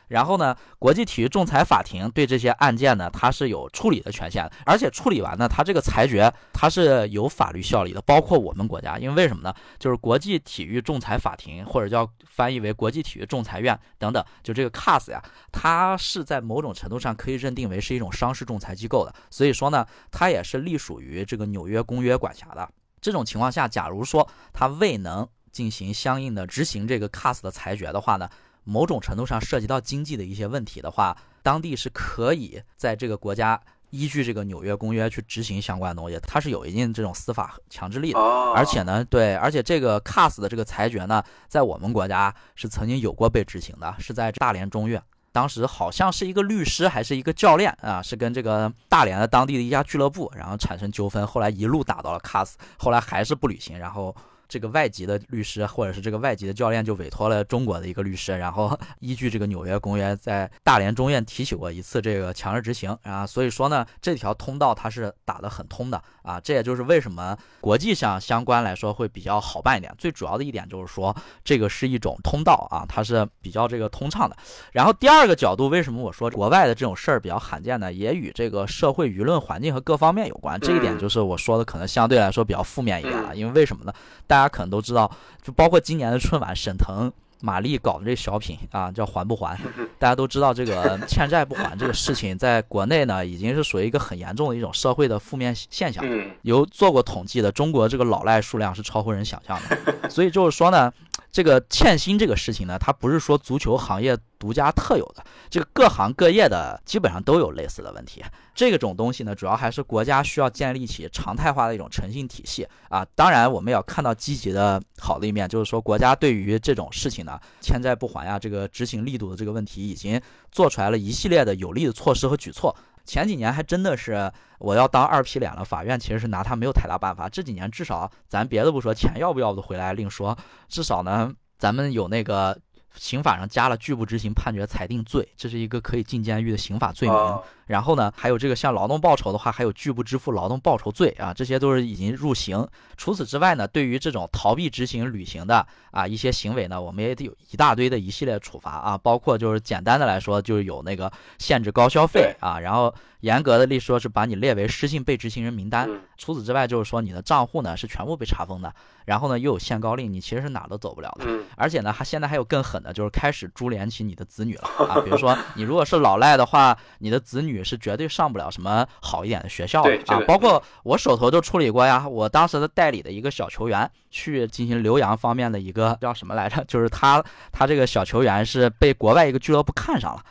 [0.08, 9.54] 然后呢，国际体育仲裁法庭对这些案件呢，它是有处理的权限，而且处理完呢，它这个裁决它是有法律效力的，包括我们国家，因为为什么呢？
[9.78, 22.70] 就是国际体育仲裁法庭或者叫翻译为国际体育仲裁院等等，就这个 CAS 呀，它是在某种程度上可以认定为是一种商事仲裁机构的，所以说呢，它也是隶属于这个纽约公约管辖的。
[23.02, 28.30] 这种情况下，假如说它未能进行相应的执行这个 CAS 的裁决的话呢？
[28.68, 33.58] 某种程度上涉及到经济的一些问题的话，当地是可以在这个国家
[33.92, 38.20] 依据这个纽约公约去执行相关的东西，它是有一定这种司法强制力的。
[38.20, 45.02] 而且呢，对，而且这个 CAS 的这个裁决呢，在我们国家是曾经有过被执行的，是在大连中院，
[45.32, 54.14] 当时好像是一个律师还是一个教练啊，是跟这个大连的当地的一家俱乐部，然后产生纠纷，后来一路打到了 CAS，后来还是不履行，然后。
[54.48, 62.98] 这个外籍的律师或者是这个外籍的教练就委托了中国的一个律师，然后 依据这个纽约公约，在大连中院提起过一次这个强制执行。
[63.04, 69.94] 啊，所以说呢，这条通道它是打得很通的啊，这也就是为什么国际上相关来说会比较好办一点。
[69.98, 74.38] 最主要的一点就是说，这个是一种通道啊，它是比较这个通畅的。
[74.72, 77.92] 然后第二个角度，为什么我说国外的这种事儿比较罕见呢？
[77.92, 80.58] 也与这个社会舆论环境和各方面有关。
[80.60, 83.94] 这一点就是我说的可能相对来说比较负面一点了，因为为什么呢？
[84.26, 85.10] 大大家可能都知道，
[85.42, 89.58] 就包括今年的春晚，沈腾、马丽搞的这小品啊，叫还不还？
[90.00, 96.04] 大家都知道这个 欠债不还这个事情，在国内呢，已经是属于一个很严重的一种社会的负面现象。
[96.42, 100.10] 有做过统计的，中国这个老赖数量是超乎人想象的。
[100.10, 100.92] 所以就是说呢。
[101.32, 108.24] 这个欠薪这个事情呢，它不是说足球行业独家特有的，这个各行各业的基本上都有类似的问题。
[108.56, 113.06] 这种东西呢，主要还是国家需要建立起常态化的一种诚信体系啊。
[113.14, 120.20] 当然，我们要看到积极的好的一面，就是说国家对于这种事情呢，欠债不还呀，这个执行力度的这个问题，已经
[120.52, 122.76] 做出来了一系列的有力的措施和举措。
[123.08, 127.28] 前几年还真的是我要当二皮脸了，法院其实是拿他没有太大办法。
[127.28, 132.56] 这几年至少咱别的不说，钱要不要的回来另说，至少呢，咱们有那个。
[133.00, 137.40] 刑法上加了拒不执行判决裁定罪，这是一个可以进监狱的刑法罪名。
[137.68, 142.68] 然后呢，还有这个像劳动报酬的话，还有拒不支付劳动报酬罪啊，这些都是已经入刑。
[142.96, 155.90] 除此之外呢，对于这种逃避执行履行的啊一些行为呢，我们也得有一大堆的一系列处罚啊， 包括就是简单的来说，就是有那个限制高消费啊，然后严格的例说是把你列为失信被执行人名单。
[156.18, 158.74] 除此之外，就是说你的账户呢是全部被查封的，
[159.06, 161.26] 然后呢又有限高令，你其实是哪都走不了的。
[161.56, 167.57] 而且呢，还现在还有更狠的，就是开始株连起你的子女了啊，比如说你如果是老赖的话，你的子女。
[167.64, 170.20] 是绝对上不了什么好一点的学校的啊！
[170.28, 176.64] 包括我手头就处理过呀，我当时的代理的一个小球员去进行留洋方面的一个叫什么来着？
[176.68, 180.22] 就是他他这个小球员是被国外一个俱乐部看上了，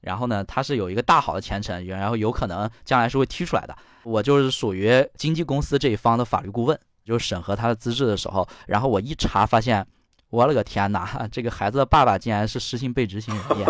[0.00, 3.76] 然后呢，他是有一个大好的前程，然后有可能将来是会踢出来的。
[4.02, 9.86] 我就是属于经纪公司这一方的法律顾问，就审核他的资质的时候，然后我一查发现，
[10.28, 13.68] 我勒个天哪，这个孩子的爸爸竟然是失信被执行人员。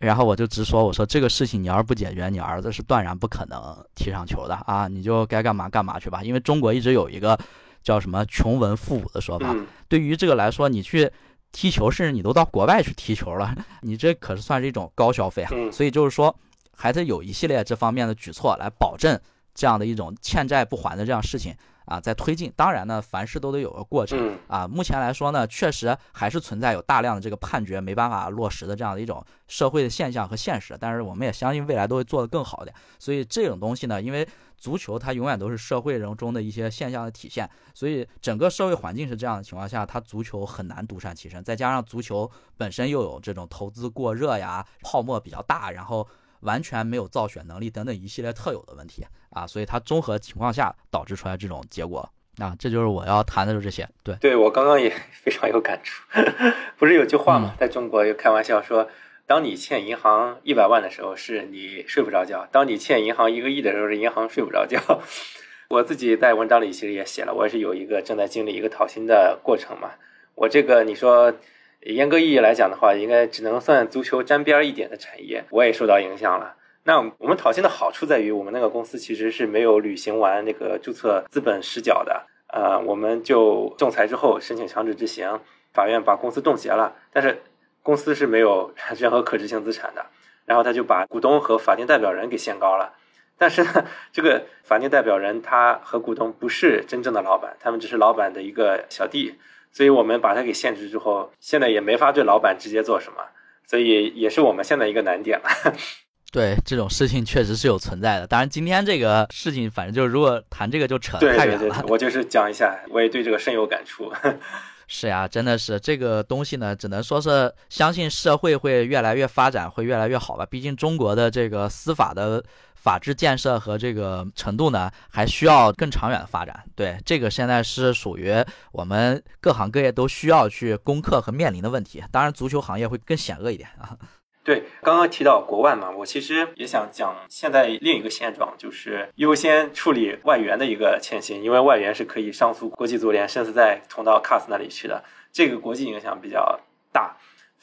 [0.00, 4.86] 然后我就直说，我说这个事情你要是不解决，你儿子是断然不可能踢上球的啊！
[4.86, 6.22] 你就该干嘛干嘛去吧。
[6.22, 7.38] 因为中国一直有一个
[7.82, 9.54] 叫什么“穷文富武”的说法，
[9.88, 11.10] 对于这个来说，你去
[11.50, 15.50] 踢球，甚至你都到国外去踢球了， 你这可是算是一种高消费啊。
[15.72, 16.34] 所以就是说，
[16.76, 19.18] 还得有一系列这方面的举措来保证
[19.54, 21.54] 这样的一种欠债不还的这样事情。
[21.88, 24.68] 啊，在推进，当然呢，凡事都得有个过程啊。
[24.68, 30.76] 目前来说呢，确实还是存在有大量的这个判决没办法落实的这样的一种社会的现象和现实。
[30.78, 32.72] 但是我们也相信未来都会做得更好的。
[32.98, 34.28] 所以这种东西呢，因为
[34.58, 41.42] 足球它永远都是社会人中的一些现象的体现，所以整个社会环境是这样的情况下，它足球很难独善其身。
[41.42, 46.06] 再加上足球本身又有这种投资过热呀，泡沫比较大，然后。
[46.40, 52.08] 完全没有造血能力等等一系列特有的问题啊，所以它综合情况下导致出来这种结果
[52.38, 53.88] 啊，这就是我要谈的就这些。
[54.02, 56.04] 对，对我刚刚也 非常有感触，
[56.78, 57.54] 不是有句话吗？
[57.58, 58.88] 在中国又开玩笑说，
[59.26, 64.80] 当你欠银行一百万的时候，是你睡不着觉；当你欠银行一个亿的时候，是银行睡不着觉。
[65.68, 69.90] 我自己在文章里其实也写了，我也是有一个正在经历一个讨薪的过程嘛。
[70.34, 71.34] 我这个你说。
[71.80, 76.56] 严格意义来讲的话，应该只能算足球沾边一点的产业，我也受到影响了。
[76.84, 82.26] 那我们讨薪的好处在于，我们那个公司其实是没有履行完那个注册资本实缴的。
[82.48, 85.40] 呃，我们就仲裁之后申请强制执行，
[85.72, 87.42] 法院把公司冻结了，但是
[87.82, 90.06] 公司是没有任何可执行资产的。
[90.46, 92.94] 然后他就把股东和法定代表人给限高了，
[93.36, 99.34] 但是呢， 这个法定代表人他和股东不是真正的老板，他们只是老板的一个小弟。
[99.72, 103.22] 所以我们把它给限制之后，现在也没法对老板直接做什么，
[103.66, 105.48] 所以也是我们现在一个难点了。
[106.32, 108.26] 对，这种事情确实是有存在的。
[108.26, 111.84] 当然，今天这个事情，反正就是如果谈这个就扯太远了。
[111.88, 114.12] 我就是讲一下，我也对这个深有感触。
[114.90, 120.46] 是呀，真的是这个东西呢，只能说是相信社会会越来越发展，会越来越好吧。
[120.50, 122.42] 毕竟中国的这个司法的。
[122.80, 126.64] 法治建设和这个程度呢，还需要更长远的发展。
[126.74, 128.32] 对，这个现在是属于
[128.72, 132.02] 我们各行各业都需要去攻克和面临的问题。
[132.10, 133.96] 当然，足球行业会更险恶一点啊。
[134.44, 146.58] 对，刚刚提到国外嘛，我其实也想讲现在另一个现状，就是优先处理外援的一个欠薪，因为外援是可以上诉国际足联，甚至再捅到 CAS 那里去的，这个国际影响比较
[146.90, 147.14] 大。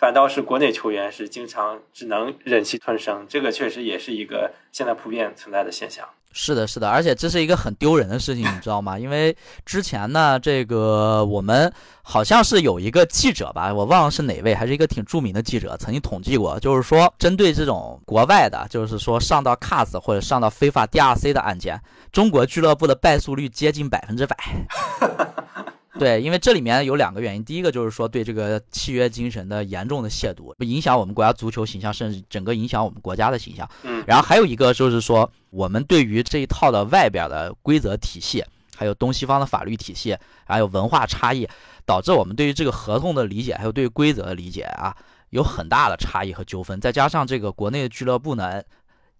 [0.05, 6.07] 反倒是国内球员是经常只能忍气吞声，这个确实也是一个现在普遍存在的现象。
[6.31, 8.99] 是的，是的，而且这是一个很丢人的事情，你知道吗？
[8.99, 9.35] 因为
[9.65, 21.81] 之前呢，这个我们好像是有一个记者吧，我忘了是哪位，还是一个挺著名的记者，曾经统计过，就是说针对这种国外的，就是说上到 CAS 或者上到非法 DRC 的案件，
[22.11, 24.37] 中国俱乐部的败诉率接近百分之百。
[25.99, 33.69] 对，因为这里面有两个原因，第一个就是说对这个契约精神的严重的亵渎，影响我们国家足球形象，甚至整个影响我们国家的形象。
[33.83, 38.43] 嗯，然后还有一个就是说，我们对于这一套的外边的规则体系，
[38.75, 41.47] 还有东西方的法律体系，还有文化差异，
[41.85, 44.97] 导致我们对于这个合同的理解，还有对于规则的理解啊，
[45.29, 46.81] 有很大的差异和纠纷。
[46.81, 48.61] 再加上这个国内的俱乐部呢，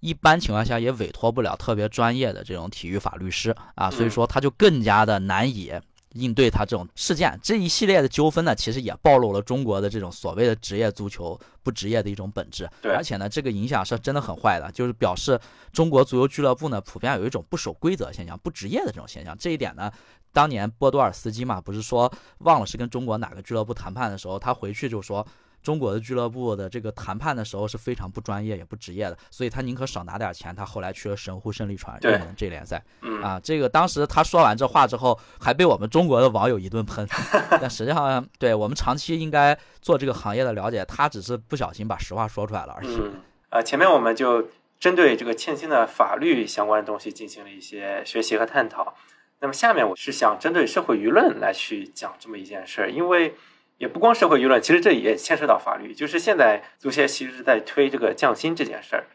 [0.02, 5.72] 一般情况下也委托不了特别专业的这种体育法律师啊，所以说他就更加的难以。
[6.16, 12.70] 应对他这种事件，这一系列的纠纷呢，其实也暴露了中国的这种所谓的职业足球不职业的一种本质。
[12.82, 15.40] 对，而且呢，这个影响是真的很坏的，就是表示
[15.72, 19.38] 中国足球俱乐部呢，普遍有一种不守规则现象、不职业的这种现象。
[19.38, 19.92] 这一点呢，
[20.34, 25.26] 当年波多尔斯基嘛，不是说忘了是跟中国哪个俱乐部谈判的时候，他回去就说。
[25.66, 30.56] 中国的俱乐部的这个谈判的时候是非常不专业也不职业的，所以他宁可少拿点钱。
[30.56, 32.82] 他后来去了神户胜利船入门这联赛，
[33.24, 37.06] 啊，这个当时他说完这话之后，还被我们中国的网友一顿喷。
[37.60, 43.02] 但实际上，对我们长期应该做这个行业的了解，他只是不小心把实话说出来了而已。
[43.50, 44.48] 呃，前面我们就
[44.80, 48.96] 针对这个欠薪的法律相关的东西进行了一些学习和探讨。
[49.40, 53.34] 那么下面我是想针对社会舆论来去讲这么一件事儿，因为。
[53.78, 55.94] 也不光社会舆论，其实这也牵涉到法律。
[55.94, 59.06] 就是现在足协其实是在推这个降薪这件事儿。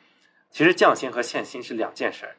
[0.50, 2.36] 其实降薪和欠薪是两件事儿。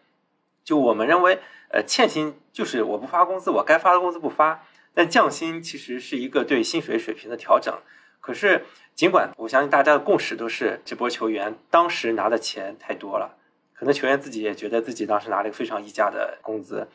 [0.63, 4.63] 就我们认为，呃，欠薪就是我不发工资，我该发的工资不发。
[4.93, 7.74] 但降薪其实是一个对薪水水平的调整。
[8.19, 13.38] 可是，尽管我相信大家的共识都是这波球员当时拿的钱太多了，
[13.74, 16.88] 可能球员自己也觉得自己当时拿了一个非常溢价的工资。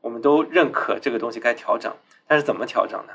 [0.00, 1.94] 我们都认可这个东西该调整，
[2.26, 3.12] 但是怎么调整呢？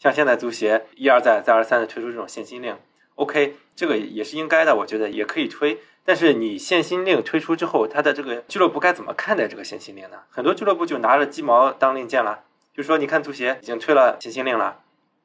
[0.00, 2.74] 像现在足协一而再再而三的推出这种限薪令
[3.16, 5.78] ，OK，这个也是应该的，我觉得也可以推。
[6.06, 10.22] 但是你限薪令推出之后，他的这个俱乐部该怎么看待这个限薪令呢？
[10.30, 12.44] 很多俱乐部就拿着鸡毛当令箭了，
[12.74, 14.80] 就说你看足协已经推了限薪令了，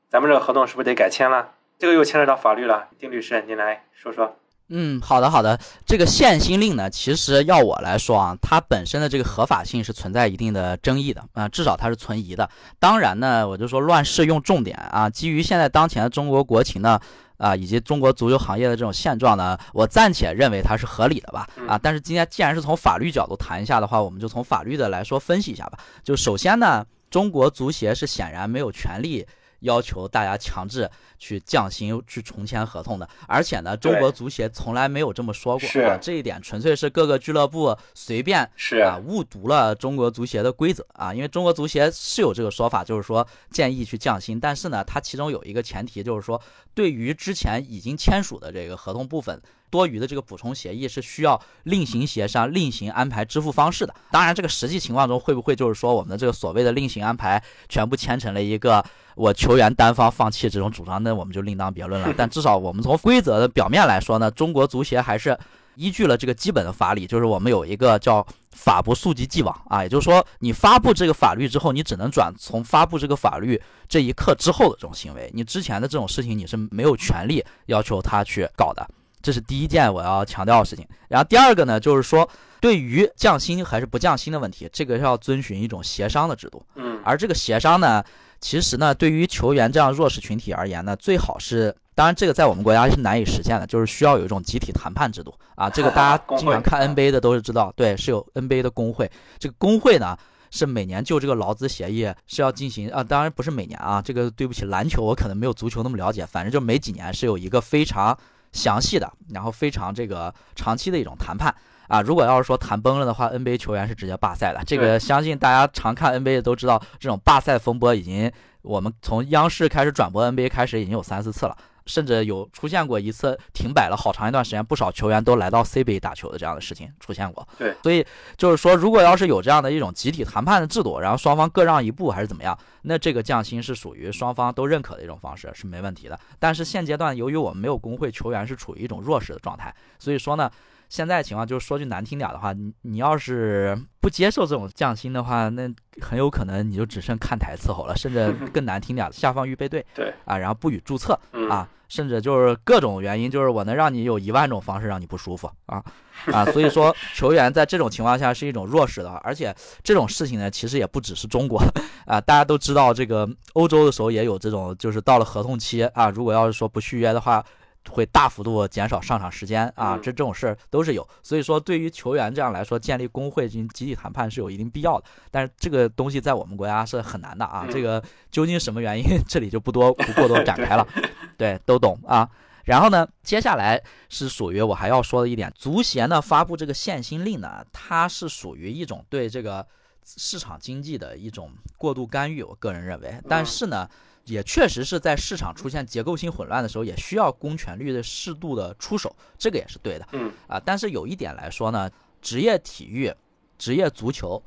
[0.10, 1.54] 咱们这个合同是不是得改签了？
[1.80, 2.90] 这个又牵扯到法律了。
[3.00, 4.36] 丁律师，您来说说。
[4.70, 12.50] 嗯，好的好的，这个限薪令呢，其实要我来说啊，它本身的这个合法性是存在一定的争议的啊，至少它是存疑的。
[12.80, 17.00] 当然呢，我就说乱世用重点啊，基于现在当前的中国国情呢，
[17.38, 21.78] 啊，以及中国足球行业的这种现状呢，我暂且认为它是合理的吧啊。
[21.78, 25.78] 但是今天既然是从法律角度谈一下的话，我们就从法律的来说分析一下吧。
[26.04, 29.28] 就首先呢，中国足协是显然没有权利。
[29.66, 30.90] 要求大家强制
[31.20, 35.98] 去降薪、去重签合同的，而且呢，中国足协从来没有这么说过啊。
[36.02, 41.14] 这一点纯粹是各个俱乐部随便是啊误读了中国足协的规则啊。
[41.14, 46.42] 因为中国足协是有这个说法，就是说建议去降薪，但是呢，它其中有一个前提，就是说
[46.74, 49.42] 对于之前已经签署的这个合同部分。
[49.76, 53.94] 多余的这个补充协议是需要另行协商、另行安排支付方式的。
[54.10, 58.82] 当然，这个实际情况中会不会就是说我们的这个所谓的另行安排全部签成了一个
[59.16, 62.14] 我球员单方放弃这种主张，那我们就另当别论了。
[62.16, 65.38] 但至少我们从规则的表面来说呢，中国足协还是。
[65.78, 78.88] 依据了这个基本的法理，就是我们有一个叫“法不溯及既往”啊，也就是说，你发布这个法律之后，你只能转从发布这个法律这一刻之后的这种行为，你之前的这种事情你是没有权利要求他去搞的。
[79.26, 80.88] 这是第一件我要强调的事情。
[81.08, 82.30] 然后第二个呢，就是说
[82.62, 86.64] 对于降薪还是不降薪的问题，这个要遵循一种协商的制度。
[86.76, 88.04] 嗯，而这个协商呢，
[88.40, 91.76] 其实呢，对于球员这样弱势群体而言呢，最好是。
[91.98, 95.70] 当然，这个在我们国家是难以实现的，就是需要有一种集体谈判制度啊。
[95.70, 99.10] 这个大家经常看 NBA 的都是知道，对，是有 NBA 的工会。
[99.40, 100.18] 这个工会呢，
[100.52, 103.02] 是每年就这个劳资协议是要进行啊。
[103.02, 108.18] 当然不是每年啊，这个对不起，篮球我可能没有足球那么了解，反正就每几年是有一个非常
[108.56, 111.54] 详细的，然后非常这个长期的一种谈判
[111.88, 112.02] 啊。
[112.02, 114.64] 如果要是说谈崩了的话，NBA 球员是直接罢赛的。
[114.66, 118.32] 这个相信大家常看 NBA 的都知道，这种罢赛风波已经
[118.62, 121.56] 我们从央视开始转播 NBA 开始已经有三四次了。
[121.86, 127.48] 甚至有出现过一次停摆了好长一段时间，不少球员都来到 CBA 打球的这样的事情出现过。
[127.58, 128.06] 对，所以
[128.38, 136.20] 就是说，如果要是有这样的一种集体谈判的制度，然后双方各让一步还是怎么样，那这个降薪是属于双方都认可的一种方式，是没问题的。
[136.40, 140.52] 但是现阶段，由于我们没有工会，球员是处于一种弱势的状态，所以说呢。
[140.96, 145.70] 现在情况就是说句难听点的话，你你要是不接受这种降薪的话，那
[146.00, 151.20] 很有可能你就只剩看台伺候了，甚至 更难听点，下放预备队，对啊，然后不予注册
[151.50, 155.84] 啊，甚至就是各种原因，就是我能让你有一万种方式让你不舒服啊
[156.32, 161.62] 啊，所以说球员在这种情况下是一种弱势的，而且这种事情呢，其实也不只是中国
[162.08, 167.44] 啊，大家都知道这个欧洲的时候也有这种，就是到了合同期啊，如果要是说不续约的话。
[167.90, 175.06] 会大幅度减少上场时间啊，这这种事儿都是有，所以说对于球员这样来说，建立工会进行集体谈判是有一定必要的。
[175.30, 180.88] 但是这个东西在我们国家是很难的啊，这个究竟什么原因， 这里就不多不过多展开了，
[181.38, 182.30] 对，都懂啊。
[182.64, 189.66] 然后呢，接下来是属于我还要说的一点，足协呢发布这个限薪令呢，它是属于一种对这个
[190.04, 193.88] 市场经济的一种过度干预，我个人认为，但是呢。
[194.26, 200.08] 也确实是在市场出现结构性混乱的时候，也需要公权力的适度的出手，这个也是对的。
[200.12, 201.90] 嗯啊，但是有一点来说呢，
[202.22, 203.14] 职业体育、
[203.58, 204.42] 职业足球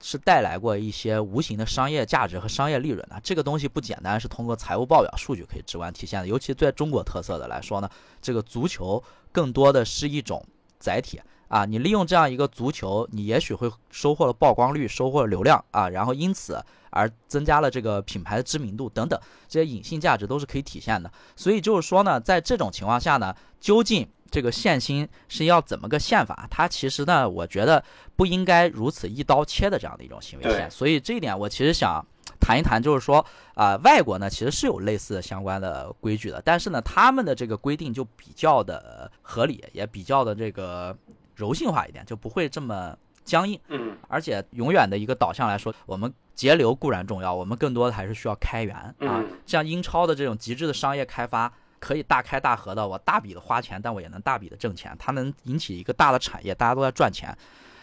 [0.00, 3.20] 是带来过一些无形的商业价值和商业利润的。
[3.22, 6.26] 这个东西不简单是通过财务报表数据可以直观体现的。
[6.26, 7.90] 尤其在中国特色的来说呢，
[8.22, 10.44] 这个足球更多的是一种
[10.78, 11.20] 载体。
[11.48, 16.60] 啊，你利用这样一个足球，你也许会收获了曝光率，收获了流量啊，然后因此
[16.94, 21.12] 而增加了这个品牌的知名度等等，这些隐性价值都是可以体现的。
[21.36, 26.46] 所以就是说呢，在这种情况下呢，究竟这个限薪是要怎么个限法？
[26.50, 27.82] 它其实呢，我觉得
[28.16, 30.70] 不应该如此一刀切的这样的一种行为线。
[30.70, 32.04] 所以这一点我其实想
[32.40, 33.24] 谈一谈，就是说
[33.54, 40.96] 啊，外国呢其实是有类似的相关的规矩的，但是呢，他们的这个规定就比较的合理，也比较的这个。
[41.36, 43.58] 柔性化一点，就不会这么僵硬。
[43.66, 49.24] 嗯，而且永远的一个导向来说，我们节流固然重要，我们更多的还是需要开源啊。
[49.46, 57.36] 像英超的这种极致的商业开发，可以大开大合的，我大笔的花钱，但我也能大笔的挣钱，它能引起一个大的产业，大家都在赚钱。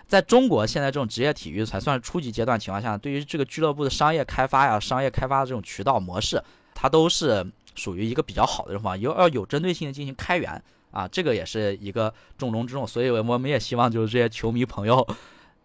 [0.08, 6.43] 在中国现在这种职业体育才算是初级阶段情况下，对于这个俱乐部的商业开发呀、商业开发的这种渠道模式，
[6.74, 7.45] 它都是
[7.76, 10.62] 属于一个比较好的地方，有要有针对性的进行开源。
[10.91, 15.08] 啊，这个也是一个重中之重，所以我们也希望就是这些球迷朋友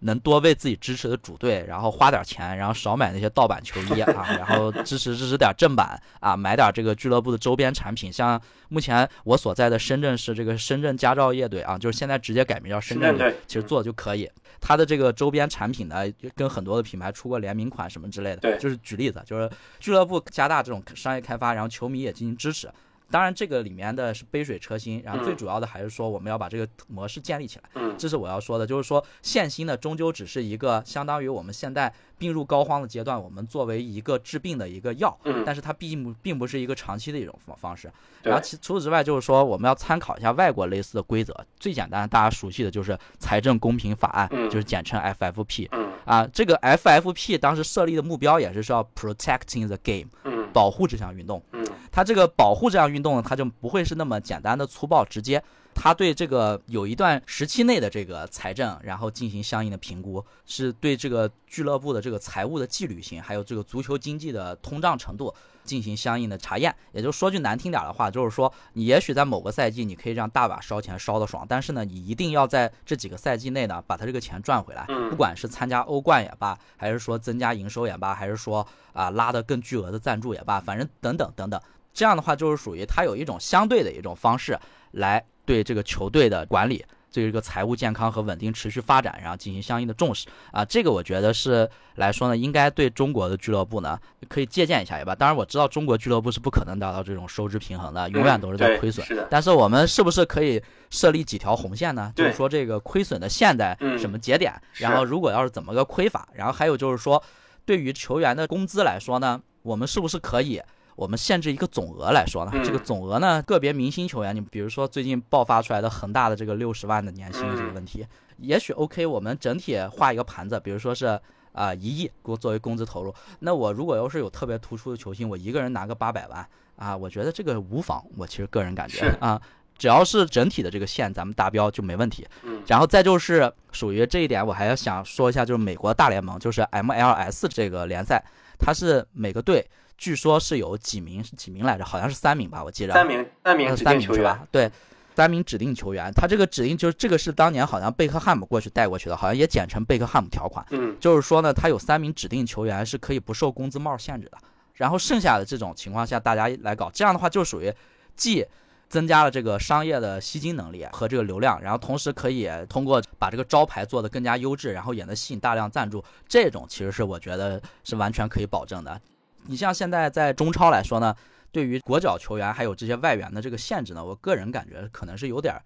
[0.00, 8.12] 能多为自己支持的主队，然后花点钱，然后少买那些盗版球衣啊， 然后支持支持点正版啊，买点这个俱乐部的周边产品。
[8.12, 14.30] 像目前我所在的深圳市这个深圳佳兆业队啊，就是现在直接改名叫深圳队，其实做的就可以。
[14.60, 18.36] 它的这个周边产品呢，跟很多的品牌出过联名款什么之类的。
[18.36, 22.68] 对，就是举例子，就是俱乐部加大这种商业开发，然后球迷也进行支持。
[23.10, 27.64] 当然，这个里面的是杯水车薪，然后最主要的还是说我们要把这个模式建立起来。
[27.74, 35.16] 嗯，这是我要说的，就是说限薪呢，终究只是一个相当于我们现在病入膏肓的阶段，我们作为一个治病的一个药。
[35.24, 37.90] 嗯，但是它并不并不是一个长期的一种方方式。
[38.22, 41.32] 然后其除此之外，就是说我们要参考一下外国类似的规则。
[41.60, 45.68] 最简单，大家熟悉的就是财政公平法案，就是简称 FFP。
[45.70, 51.42] 嗯，啊，这个 FFP 当时设立的目标也是说 protecting the game，嗯，保护这项运动。
[51.52, 51.62] 嗯。
[51.92, 55.42] 它这个保护这项运动呢，它就不会是那么简单的粗暴直接，
[55.74, 65.34] 他对这个有一段时期内的这个财政，然后进行相应的评估，是对这个俱乐部的这个财务的纪律性，还有这个足球经济的通胀程度
[65.66, 66.74] 进行相应的查验。
[66.92, 74.86] 也就说句难听点的话，就是说你也许在某个赛季你可以让大把烧钱烧得爽，但是呢，你一定要在这几个赛季内呢把他这个钱赚回来。
[75.10, 81.60] 不管是参加欧冠也罢，还是说增加营收也罢，还是说啊拉的更巨额的赞助也罢，反正等等等等，
[81.92, 84.58] 这样的话就是属于他有一种相对的一种方式
[84.92, 85.24] 来。
[85.46, 86.84] 对这个球队的管理，
[87.16, 93.98] 对这个财务健康和稳定持续发展，然后进行相应的重视啊，这个我觉得是来说呢，应该对中国的俱乐部呢
[94.28, 95.14] 可以借鉴一下也罢。
[95.14, 99.06] 当然我知道中国俱乐部是不可能达到这种收支平衡的，永远都是在亏损。
[99.30, 102.12] 但是我们是不是可以设立几条红线呢？
[102.14, 104.52] 就是说这个亏损的线在什么节点？
[104.74, 106.28] 然后如果要是怎么个亏法？
[106.34, 107.22] 然后还有就是说，
[107.64, 110.60] 对于球员的工资来说呢，我们是不是可以？
[110.96, 118.04] 我们限制一个总额来说呢，这个总额呢，个别明星球员，你比如说最近爆发出来的恒大的这个六十万的年薪这个问题，
[118.38, 121.20] 也许 OK，我们整体画一个盘子，比如说是
[121.52, 129.38] 啊一亿给我作为工资投入，那我如果要是有特别突出的球星，我一个人拿个八百万啊，我觉得这个无妨，我其实个人感觉啊，
[129.76, 132.26] 只要是整体的这个线咱们达标就没问题。
[132.66, 138.24] 然后再就是属于这一点，我还要想说一下，就是美国大联盟，就是 MLS 这个联赛，
[138.58, 139.68] 它是每个队。
[139.98, 141.84] 据说是有几名是几名来着？
[141.84, 142.94] 好像是三名吧，我记得。
[142.94, 144.48] 三名，三名指定球员。
[144.50, 144.70] 对，
[145.14, 146.12] 三名指定球员。
[146.12, 150.64] 他这个指定就是这个是当年好像贝克汉姆过去带过去的，好像也简称贝克汉姆条款。
[150.70, 150.96] 嗯。
[151.00, 154.38] 就是说呢，他有三名指定球员是可以不受工资帽限制的。
[154.74, 157.72] 然后剩下的这种情况下，大家来搞，这样的话就属于
[158.14, 158.44] 既
[158.90, 166.04] 增加了这个商业的吸金能力和这个流量，然后同时可以通过把这个招牌做得更加优质，然后也能吸引大量赞助。
[166.28, 169.00] 这种其实是我觉得是完全可以保证的。
[169.48, 171.14] 你像现在在中超来说呢，
[171.52, 175.60] 对于国脚球员还有这些外援的这个限制呢，我个人感觉可能是有点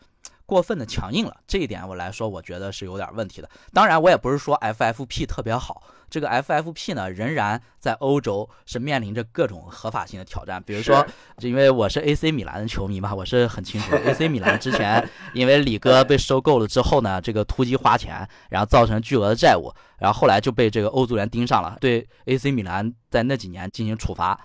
[0.46, 1.36] 过分的强硬了。
[1.46, 3.48] 这一点我来说，我觉得是有点问题的。
[3.72, 10.62] 当然，我也不是说 FFP 特别好，这个 FFP 呢，仍然在欧洲是面临着各种合法性的挑战。
[10.62, 11.06] 比如说，
[11.38, 19.72] 因为我是 AC 米兰的球迷嘛，我是很清楚 AC 米兰之前因为李哥被收购了之后呢，这个突击花钱，然后造成巨额的债务。
[19.98, 24.38] 然后后来就被这个欧足联盯上了，对 AC 米兰在那几年进行处罚，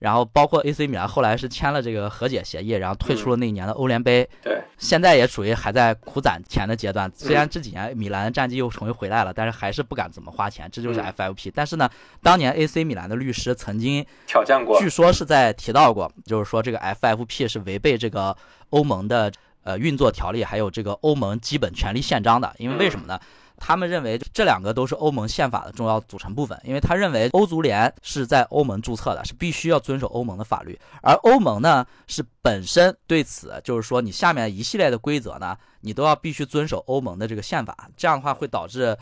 [0.00, 4.28] 然后包括 AC 米兰后来是签了这个和解协议，然后退出了那一年的欧联杯。
[4.42, 7.08] 对，现在也属于还在苦攒钱的阶段。
[7.14, 11.52] 虽然这几年米兰的战绩又重新回来了，但是还是不敢怎么花钱，这就是 FFP。
[11.54, 11.88] 但是呢，
[12.22, 18.34] 当年 AC 米兰的律师曾经挑战过，据说是在提到过，就是说这个 FFP 是违背这个
[18.70, 19.30] 欧盟的
[19.64, 22.54] 呃运作条例，还有这个欧盟基本权利宪章的。
[22.56, 23.20] 因为为什么呢？
[23.60, 38.96] 他们认为这两个都是欧盟宪法的重要组成部分，因为他认为欧足联是在欧盟注册的，是必须要遵守欧盟的法律，而欧盟呢是本身对此就是说你下面一系列的规则呢，你都要必须遵守欧盟的这个宪法，这样的话会导致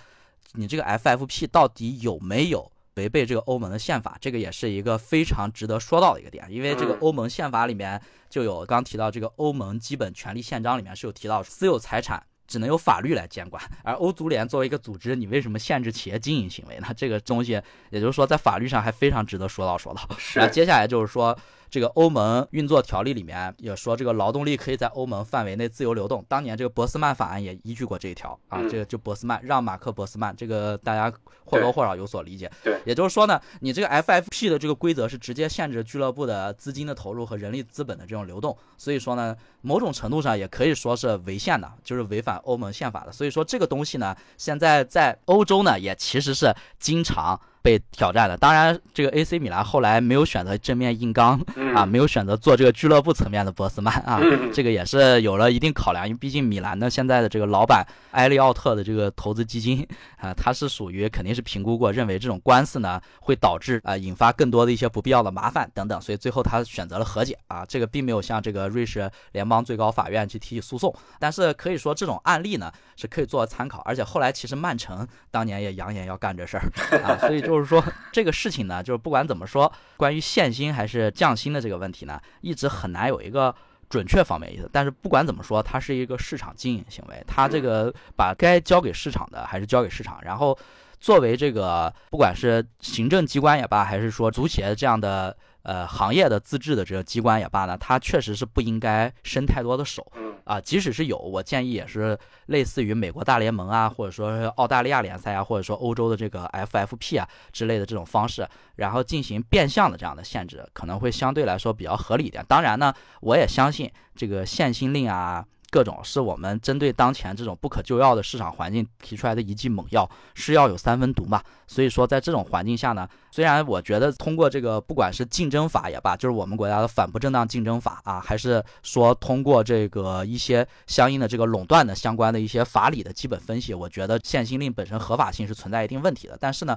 [0.55, 12.21] 你这个 FFP 到底有没有违背这个欧盟的宪法，这个也是一个非常值得说到的一个点，因为这个欧盟宪法里面就有刚提到这个欧盟基本权利宪章里面是有提到私有财产。
[12.49, 16.89] 只能由法律来监管， 而欧足联作为一个组织，你为什么限制企业经营行为呢？
[16.97, 20.01] 这个东西，也就是说，在法律上还非常值得说道说道。
[20.19, 21.39] 是，接下来就是说。
[21.71, 26.25] 这个欧盟运作条例里面也说，这个劳动力可以在欧盟范围内自由流动。
[26.29, 31.13] 当年这个博斯曼法案也依据过这一条啊，这个就博斯曼让马克博斯曼，这个大家
[31.45, 32.51] 或多或少有所理解。
[32.63, 43.13] 对，也就是说呢，你这个 FFP 的这个规则是直接限制俱乐部的资金的投入和人力资本的这种流动，所以说呢，某种程度上也可以说是违宪的，就是违反欧盟宪法的。
[43.13, 47.39] 所以说这个东西呢，现在在欧洲呢，也其实是经常。
[47.69, 51.39] 被挑战的，当然这个 AC 米兰后来没有选择正面硬刚
[51.75, 54.19] 啊，没有选择做这个俱乐部层面的博斯曼啊，
[54.55, 76.63] 这个也是有了一定考量，因为毕竟米兰呢现在的这个老板埃利奥特的这个投资基金啊，他是属于肯定是评估过，认为这种官司呢会导致啊引发更多的一些不必要的麻烦等等，所以最后他选择了和解啊，这个并没有向这个瑞士联邦最高法院去提起诉讼，但是可以说这种案例呢是可以做参考，而且后来其实曼城当年也扬言要干这事儿
[77.05, 77.43] 啊，所以。
[77.49, 77.83] 就是说，
[78.13, 83.55] 这个事情呢，就是不管怎么说，关于限薪还是降薪的这个问题呢，一直很难有一个
[83.89, 84.69] 准确方面意思。
[84.73, 90.19] 但是不管怎么说，它是一个市场经营行为，它这个把该交给市场的还是交给市场。
[90.23, 90.59] 然后，
[91.01, 95.37] 作为这个不管是行政机关也罢，还是说足协这样的。
[95.65, 100.07] 呃，行业的自治的这个机关也罢呢，它确实是不应该伸太多的手，
[100.49, 112.43] 啊，即使是有，我建议也是类似于美国大联盟啊，或者说澳大利亚联赛啊，或者说欧洲的这个 FFP 啊之类的这种方式，然后进行变相的这样的限制，可能会相对来说比较合理一点。
[112.49, 115.45] 当然呢，我也相信这个限薪令啊。
[115.71, 121.43] 各种是我们针对当前这种不可救药的市场环境提出来的一剂猛药，是药有三分毒嘛。
[121.67, 136.37] 所以说，在这种环境下呢，虽然我觉得通过这个不管是竞争法也罢，就是我们国家的反不正当竞争法啊，还是说通过这个一些相应的这个垄断的相关的一些法理的基本分析，我觉得限薪令本身合法性是存在一定问题的。
[136.41, 136.77] 但是呢。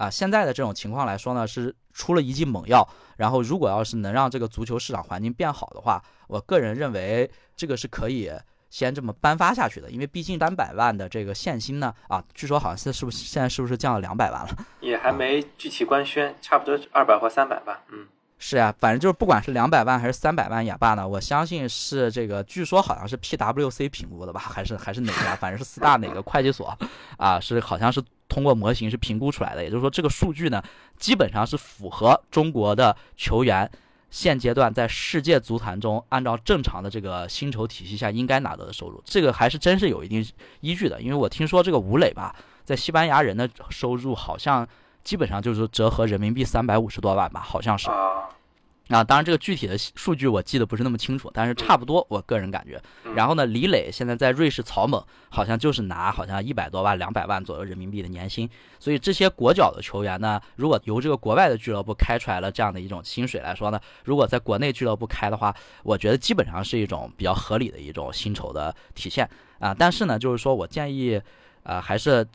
[0.00, 2.88] 啊，现在的这种情况来说呢，是出了一剂猛药。
[3.18, 8.32] 然后，如果要是能让这个足球市场环境变好的话，我个人认为这个是可以
[8.70, 9.90] 先这么颁发下去的。
[9.90, 14.56] 因为毕竟三百万的这个限薪呢，啊，据说好像是是不是现在是不是降了两百万了？
[14.80, 17.82] 也还没具体官宣，差不多二百或三百吧。
[17.90, 18.08] 嗯，
[18.40, 25.36] 是呀，反正就是不管是两百万还是三百万也罢呢，我相信是这个，据说好像是 PWC 评估的吧，还是还是哪家？
[25.36, 26.76] 反正是四大哪个会计所
[27.16, 28.02] 啊，是好像是。
[28.30, 30.62] 通过模型是评估出来的，也就是说，这个数据呢，
[30.96, 33.68] 基本上是符合中国的球员
[34.08, 39.02] 现阶段在世界足坛中按照正常的这个薪酬体系下应该拿到的收入。
[39.04, 40.24] 这个还是真是有一定
[40.60, 42.32] 依据的，因为我听说这个吴磊吧，
[42.64, 44.64] 在西班牙人的收入好像
[45.02, 47.88] 基本上就是折合人民币三百五十多万吧，好像是。
[48.88, 52.82] 啊，当然这个具体的数据我记得不是那么清楚，但是差不多，我个人感觉。
[53.14, 58.50] 然后呢，李磊现在在瑞士草蜢，好像就是拿好像一百多万、两百万左右人民币的年薪。
[58.80, 69.30] 所以这些国脚的球员呢，如果由这个国外的俱乐部开出来了这样的一种薪水来说呢，如果在国内俱乐部开的话，我觉得基本上是一种比较合理的一种薪酬的体现
[69.60, 69.72] 啊。
[69.72, 71.20] 但是呢，就是说我建议，
[71.62, 72.26] 呃，还是。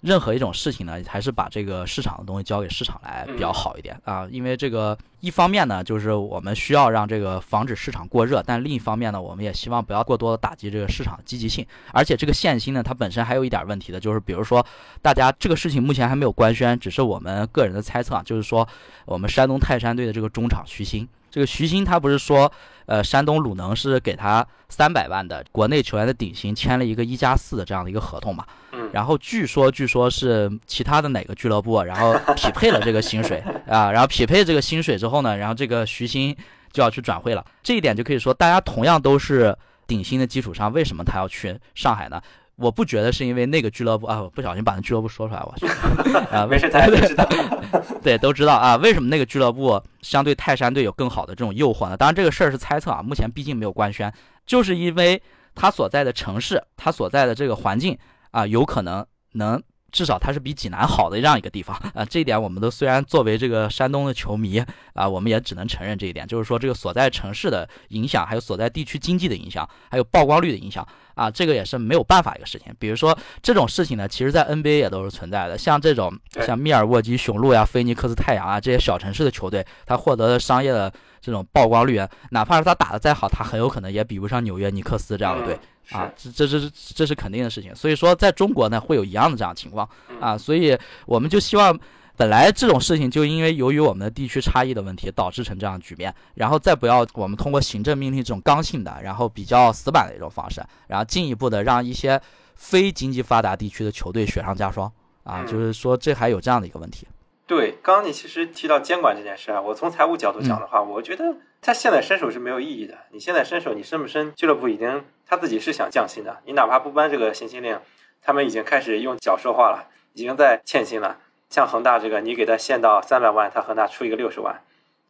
[0.00, 4.26] 任何一种事情呢，还是把这个市场的东西交给市场来比较好一点啊。
[4.30, 11.66] 因为这个一方面呢，就是我们需要让这个防止市场过热，但另一方面呢，我们也希望不要过多的打击这个市场的积极性。
[11.92, 14.64] 而且这个限薪呢，它本身还有一点问题的，就是比如说
[15.02, 18.66] 大家这个事情目前还没有官宣，只是我们个人的猜测，就是说
[19.04, 21.08] 我们山东泰山队的这个中场徐新。
[21.30, 22.50] 这个徐新他不是说，
[22.86, 28.44] 呃，山东鲁能是给他三百万的国内球员的顶薪签了一个一加四的这样的一个合同嘛？
[28.72, 28.90] 嗯。
[28.92, 36.36] 然后据说，据说是其他的哪个俱乐部，然后匹配了这个薪水 啊，然后匹配这个薪水之后呢，然后这个徐新
[36.72, 37.44] 就要去转会了。
[37.62, 39.56] 这一点就可以说，大家同样都是
[39.86, 42.20] 顶薪的基础上，为什么他要去上海呢？
[42.60, 45.66] 我不觉得是因为那个俱乐部啊，我不小心把那俱乐部说出来，我去
[46.30, 47.28] 啊，没事，大家都知道，
[48.02, 48.76] 对，都知道啊。
[48.76, 51.96] 为什么那个俱乐部相对泰山队有更好的这种诱惑呢？
[51.96, 54.12] 当然，这个事儿是猜测啊，目前毕竟没有官宣，
[54.46, 55.20] 就是因为
[55.54, 57.98] 他所在的城市，他所在的这个环境
[58.30, 59.62] 啊，有可能能。
[59.90, 61.76] 至少它是比济南好的这样一个地方。
[61.94, 64.62] 啊，这一点我们都虽然作为这个山东的球迷
[64.94, 72.74] 啊，我们也只能承认这一点，就是说这个所在城市的影响，还有所在地区经济的影响，还有曝光率的影响啊，这个也是没有办法一个事情。
[72.78, 76.12] 比如说这种事情呢，其实在 NBA 也都是存在的，像这种
[76.46, 82.00] 像密尔沃基雄鹿呀、菲尼克斯太阳啊这些小城市的球队，它获得的商业的这种曝光率，
[82.30, 85.58] 哪怕是他打的再好，他很有可能也比不上纽约尼克斯这样的队。
[85.90, 89.88] 啊，这这这是这是肯定的事情，所以说在中国呢会有一样的这样情况
[90.20, 91.76] 啊，所以我们就希望，
[92.16, 102.20] 本来这种事情就因为由于我们的地区差异的问题导致成这样局面，然后再不要我们通过行政命令这种刚性的，然后比较死板的一种方式，然后进一步的让一些
[102.54, 104.88] 非经济发达地区的球队雪上加霜
[105.24, 107.04] 啊，就是说这还有这样的一个问题。
[107.50, 112.96] 对，刚刚你其实提到监管这件事啊，我从财务角度讲的话，我觉得他现在伸手是没有意义的。
[113.10, 114.32] 你现在伸手，你伸不伸？
[114.36, 117.76] 俱乐部已经他自己是想降薪的，你哪怕不颁这个限薪令，
[118.22, 121.18] 他们已经开始用脚说话了，已经在欠薪了。
[121.48, 124.62] 像恒大这个，你给他限到三百万，他恒大出一个六十万，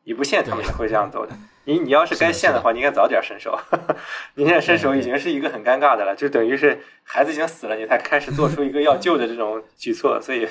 [0.05, 1.34] 你不限他们也会这样走的。
[1.64, 3.61] 你你要是该限的话，你应该早点伸手。
[4.36, 10.49] 你现在伸手已经是一个很尴尬的了，就等于是孩子已经死了，你才开始做出一个要救的这种举措，所以。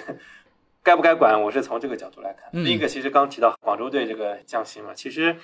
[0.84, 1.42] 该不该管？
[1.42, 2.50] 我是从这个角度来看。
[2.52, 5.36] 另一个，其实刚提到广州队这个降薪嘛，其实，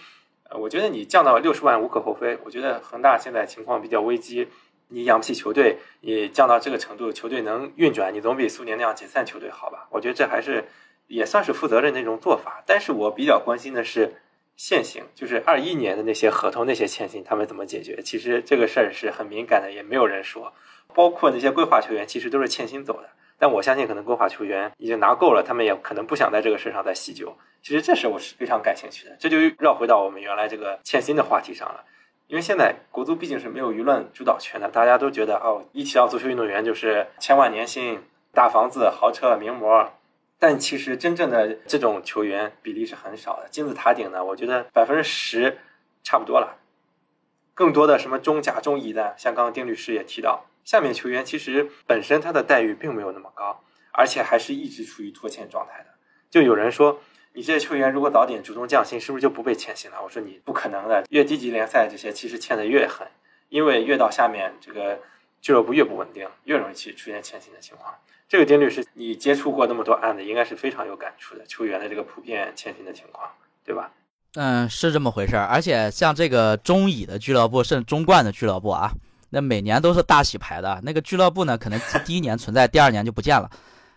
[0.50, 2.38] 呃，我觉得你降到六十万无可厚非。
[2.44, 4.48] 我觉得恒大现在情况比较危机，
[4.88, 9.88] 你养不起球队，你降到这个程度，球队能运转，你总比苏宁那样解散球队好吧？
[9.92, 10.64] 我觉得这还是
[11.08, 12.64] 也算是负责任的一种做法。
[12.66, 14.16] 但是我比较关心的是
[14.56, 18.02] 现行，就是二一年的那些合同、那些欠薪，他们怎么解决？
[18.02, 20.54] 其实这个事儿是很敏感的，也没有人说。
[20.94, 23.10] 包括那些规划球员，其实都是欠薪走的。
[23.38, 27.36] 但我相信，可能国法球员已经拿够了，他们也可能不想在这个事上再细究。
[27.62, 31.84] 其实这事我是非常感兴趣的，这就绕回到我们原来这个欠薪的话题上了。
[32.28, 38.02] 因为现在国足毕竟是没有舆论主导权的，大家都觉得哦，一提到足球运动员就是千万年薪、
[38.34, 39.92] 大房子、豪车、名模。
[40.38, 45.60] 但其实真正的这种球员比例是很少的，金字塔顶呢，我觉得百分之十
[46.04, 46.58] 差不多了。
[47.54, 50.46] 更多的什么中甲、中乙的，像刚刚丁律师也提到。
[50.66, 53.64] 下面球员其实本身他的待遇并没有那么高，
[53.94, 55.90] 而且还是一直处于拖欠状态的。
[56.32, 57.00] 就有人说，
[57.34, 60.02] 你这些球员如果早点主动降薪，是不是就不被欠薪了？
[60.04, 63.08] 我说你不可能的，越低级联赛这些其实欠的越狠，
[63.50, 65.00] 因为越到下面，这个
[65.40, 67.94] 俱乐部越不稳定，越容易去出现欠薪的情况。
[68.28, 73.30] 这个丁律师，你接触过那么多案子，应该是非常有感触的，球员的这个普遍欠薪的情况，
[73.64, 73.92] 对吧？
[74.34, 75.46] 嗯，是这么回事儿。
[75.46, 78.92] 而且像这个中乙的俱乐部，甚至中冠的俱乐部啊，
[79.36, 80.80] 那每年都是大洗牌的。
[80.82, 83.50] 那个俱乐部呢，可能第一年存在，第二年就不见了。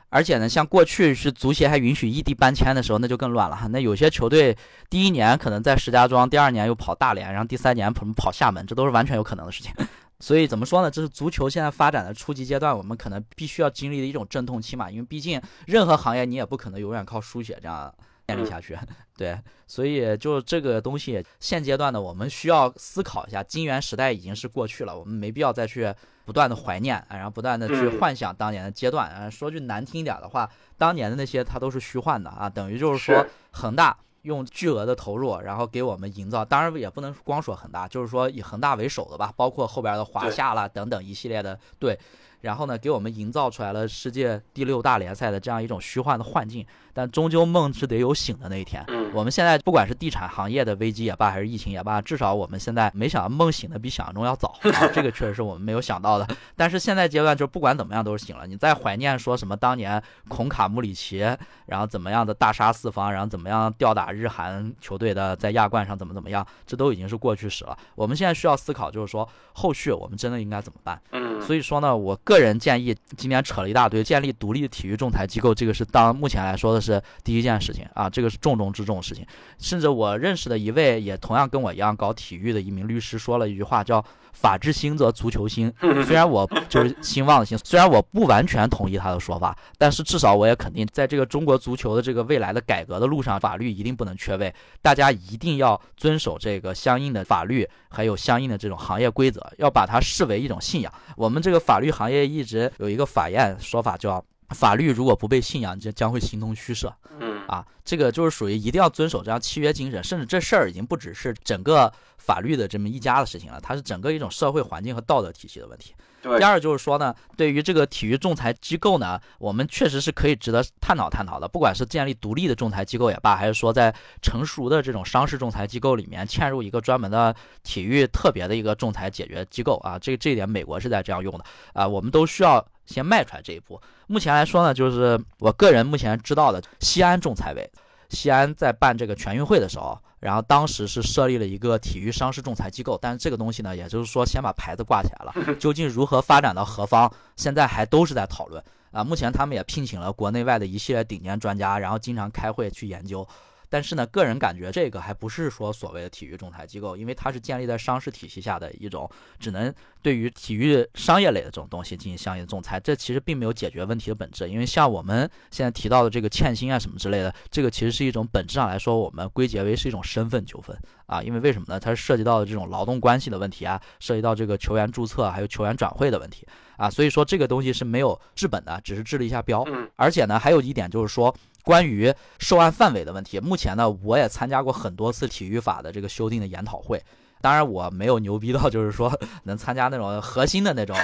[0.08, 3.56] 而且呢，像过去是足协还允许异地搬迁的时候，那就更乱了。
[3.70, 4.56] 那有些球队
[4.90, 9.72] 第一年可能在石家庄，第二年又跑大连，然后第三年跑跑厦门，这都是完全有可能的事情。
[10.18, 10.90] 所以怎么说呢？
[10.90, 14.90] 这是足球现在发展的初级阶段，我们可能必须要经历的一种阵痛期嘛。
[14.90, 17.94] 因为毕竟任何行业你也不可能永远靠输血这样
[18.28, 18.78] 建立下去，
[19.16, 19.38] 对。
[19.66, 25.92] 所以就这个东西，现阶段呢，我们需要思考一下，金元时代已经是过去了，我们没必要再去
[26.24, 29.10] 不断的怀念，然后不断的去幻想当年的阶段。
[29.10, 33.96] 啊，说句难听一点的话，当年的那些它都是虚幻的啊，等于就是说恒大。
[34.22, 41.98] 用巨额的投入，然后给我们营造，当然也不能光说恒大，就是说以恒大为首的吧，包括后边的华夏啦等等一系列的队。
[42.40, 48.84] 然后呢，给我们营造出来了世界第六大联赛的这样一种虚幻的幻境，但终究梦是得有醒的那一天。
[49.12, 54.54] 我们现在不管是地产行业的危机也罢，还是疫情也罢，至少我们现在没想到梦醒的比想象中要早，
[54.94, 56.28] 这个确实是我们没有想到的。
[56.54, 58.46] 但是现在阶段就不管怎么样都是醒了。
[58.46, 61.18] 你再怀念说什么当年孔卡穆里奇，
[61.66, 67.76] 然后怎么样的大杀四方，然后怎么样吊打日韩球队的在亚冠上怎么怎么样，这都已经是过去式了。
[67.96, 71.00] 我们现在需要思考就是说后续我们真的应该怎么办？
[71.10, 72.16] 嗯，所以说呢，我。
[72.28, 79.26] 个人建议，今天扯了一大堆，建立独立体育仲裁机构，这个是当目前来说的是第一件事情啊，这个是重中之重的事情。
[79.58, 84.04] 甚至我认识的一位也同样跟我一样搞体育的一名律师说了一句话，叫
[84.40, 85.72] “法治兴则足球兴”。
[86.06, 100.92] 虽然我就是兴旺的兴，虽然我不完全同意他的说法，但是至少我也肯定，在这个中国足球的这个未来的改革的路上，法律一定不能缺位，大家一定要遵守这个相应的法律，还有相应的这种行业规则，要把它视为一种信仰。
[101.16, 102.28] 我们这个法律行业。
[102.28, 104.22] 一直有一个法院说法，叫
[104.54, 106.94] 法律如果不被信仰，将将会形同虚设。
[107.20, 115.94] 嗯啊，这个就是属于一定要遵守这样契约精神，甚至这事儿已经不只是整个法律的这么一家的事情了，它是整个一种社会环境和道德体系的问题。
[116.20, 121.46] 第二就是说呢，对于这个体育仲裁机构呢，我们确实是可以值得探讨探讨的。
[121.46, 133.80] 不管是建立独立的仲裁机构也罢，还是说在成熟的这种商事仲裁机构里面嵌入一个专门的体育特别的一个仲裁解决机构啊，这这一点美国是在这样用的啊，我们都需要先迈出来这一步。
[134.08, 137.70] 目前来说呢，就是我个人目前知道的西安仲裁委，
[138.10, 139.96] 西安在办这个全运会的时候。
[140.20, 149.04] 然后当时是设立了一个体育商事仲裁机构，但是这个东西呢，也就是说先把牌子挂起来了， 究竟如何发展到何方，现在还都是在讨论啊。
[149.04, 153.26] 目前他们也聘请了国内外的一系列顶尖专家，然后经常开会去研究。
[153.68, 159.08] 但是呢，个人感觉这个还不是说所谓的体育仲裁机构，因为它是建立在商事体系下的一种，
[159.38, 162.80] 只能对于体育商业类的这种东西进行相应的仲裁。
[162.80, 171.22] 这其实并没有解决问题的本质，因为像我们现在提到的这个欠薪啊什么之类的，这个其实是一种本质上来说，我们归结为是一种身份纠纷啊。
[171.22, 171.78] 因为为什么呢？
[171.78, 176.46] 它是涉及到的这种劳动关系的问题啊，涉及到这个球员注册还有球员转会的问题
[176.76, 179.64] 啊，所以说这个东西是没有治本的，只是治了一下标。
[179.96, 181.34] 而且呢，还有一点就是说。
[181.68, 186.98] 关于受案范围的问题，目前呢，我也参加过很多次体育法的这个修订的研讨会。
[187.42, 189.12] 当然，我没有牛逼到就是说
[189.42, 190.96] 能参加那种核心的那种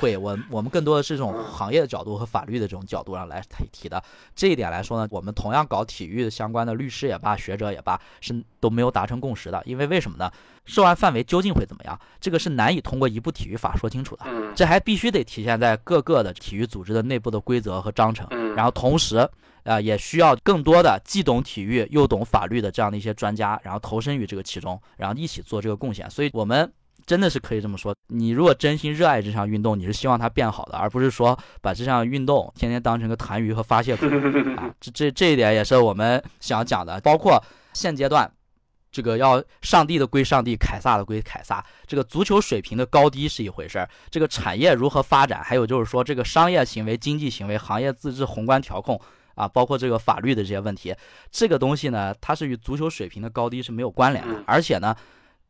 [0.00, 0.16] 会。
[0.16, 4.02] 我我们更多的是这种行业的角度和法律的这种角度上来提提的。
[4.34, 9.62] 这一点来说呢，我们同样搞体育的相关的律师也罢，学者也罢，是都没有达成共识的。
[9.66, 10.28] 因为为什么呢？
[10.64, 11.96] 受案范围究竟会怎么样？
[12.20, 14.24] 这个是难以通过一部体育法说清楚的。
[14.56, 18.26] 这还必须得体现在各个的体育组织的内部的规则和章程。
[18.56, 19.28] 然后同时。
[19.64, 26.08] 啊，也需要更多的既懂体育又懂法律的这样的一些专家，然后投身于这个其中，然后一起做这个贡献。
[26.10, 26.72] 所以，我们
[27.06, 34.06] 真的是可以这么说：，你如果真心热爱这项运动，你是希望它变好的，而不是说把这项运动天天当成个痰盂和发泄口
[34.56, 34.74] 啊。
[34.80, 37.00] 这这这一点也是我们想讲的。
[37.00, 37.42] 包括
[37.72, 38.30] 现阶段，
[38.90, 41.64] 这个要上帝的归上帝，凯撒的归凯撒。
[41.86, 49.00] 这个足球水平的高低是一回事儿，这个产业如何发展，还有就是说这个商业行为、经济行为、行业自治、宏观调控。
[49.38, 50.94] 啊，包括这个法律的这些问题，
[51.30, 54.42] 这个东西呢，它是与足球水平的高低是没有关联的。
[54.46, 54.94] 而且呢，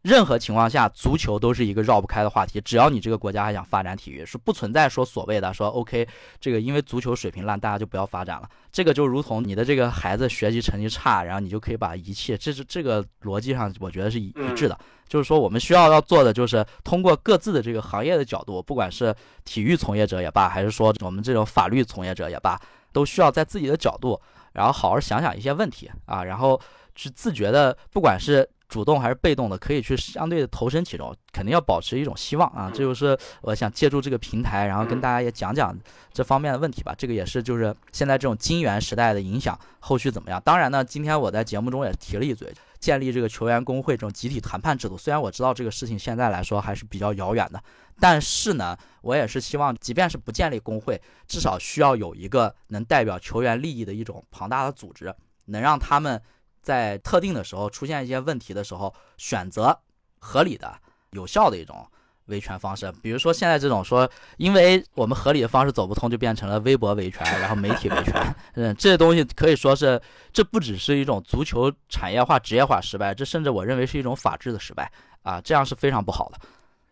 [0.02, 2.60] 任何情况下，足球都是一个绕不开的话题。
[2.60, 6.06] 只要你这个国家还想发展体育，是不存在说所谓的说 OK，
[6.38, 8.48] 这个因为足球水平烂，大家就不要发展了。
[8.70, 14.78] 这个就如同你的这个孩子学习成绩差，然后你就可以把遗弃，这是这个逻辑上，我觉得是一一致的。
[15.08, 22.60] 就是说，我们需要要做的就是通过各自的这个行业的角度，不管是体育从业者也罢，还是说我们这种法律从业者也罢。
[22.98, 24.20] 都需要在自己的角度，
[24.54, 26.60] 然后好好想想一些问题啊，然后
[26.96, 32.68] 去自觉的，不管是主动还是被动的，可以去相对的投身其中，肯定要保持一种希望啊。
[32.74, 35.72] 这就是我想借助这个平台，然后跟大家也讲讲
[36.12, 36.92] 这方面的问题吧。
[36.98, 40.42] 这个也是就是现在这种金元时代的影响，后续怎么样？
[40.44, 44.96] 当然呢，今天我在节目中也提了一嘴，建立这个球员工会这种集体谈判制度。
[44.96, 47.62] 虽然我知道这个事情现在来说还是比较遥远的，
[47.98, 55.14] 但是呢，我也是希望，即便是不建立工会，至少需要有一个能代表球员利益的一种庞大的组织，
[55.46, 56.22] 能让他们。
[56.60, 59.80] 在特定的时候出现一些问题的时候，选择
[60.18, 60.78] 合理的、
[61.12, 61.90] 有效的一种
[62.28, 62.92] 维权方式。
[63.02, 68.14] 比如说现在这种说，因为我们合理的方式走不通，就变成了微博维权，然后媒体维权。
[68.54, 70.00] 嗯，这些东西可以说是，
[70.32, 74.90] 这不只是一种足球产业化、职业化失败，这甚至我认为是一种法治的失败
[75.22, 75.40] 啊！
[75.40, 76.38] 这样是非常不好的。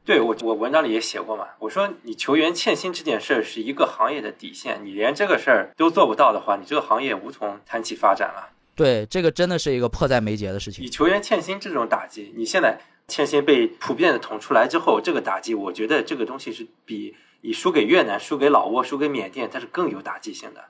[0.04, 8.50] 对我，我文章里也写过嘛，我说你球员欠薪这件事儿是一个行业的底线，你连这个事儿都做不到的话，你这个行业无从谈起发展了。
[8.76, 10.84] 对，这个真的是一个迫在眉睫的事情。
[10.84, 12.78] 以球员欠薪这种打击，你现在
[13.08, 20.64] 欠薪被普遍的捅出来之后，这个打击，我觉得这个东西是比你输给越南、输给老挝、输给缅甸，它是更有打击性的。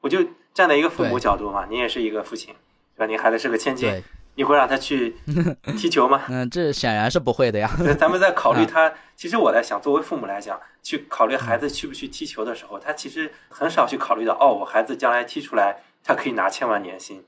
[0.00, 0.18] 我就
[0.54, 2.54] 站在一个父母角度嘛，你也是一个父亲，
[2.96, 3.06] 对吧？
[3.06, 4.02] 你孩子是个千金，
[4.34, 5.14] 你会让他去
[5.76, 6.22] 踢球吗？
[6.30, 7.70] 嗯，这显然是不会的呀。
[7.98, 17.24] 咱们在考虑 他，其实我在想，作为父母来讲，去考虑孩子去不去踢球的时候，他其实很少去考虑到，哦，我孩子将来踢出来，他可以拿千万年薪。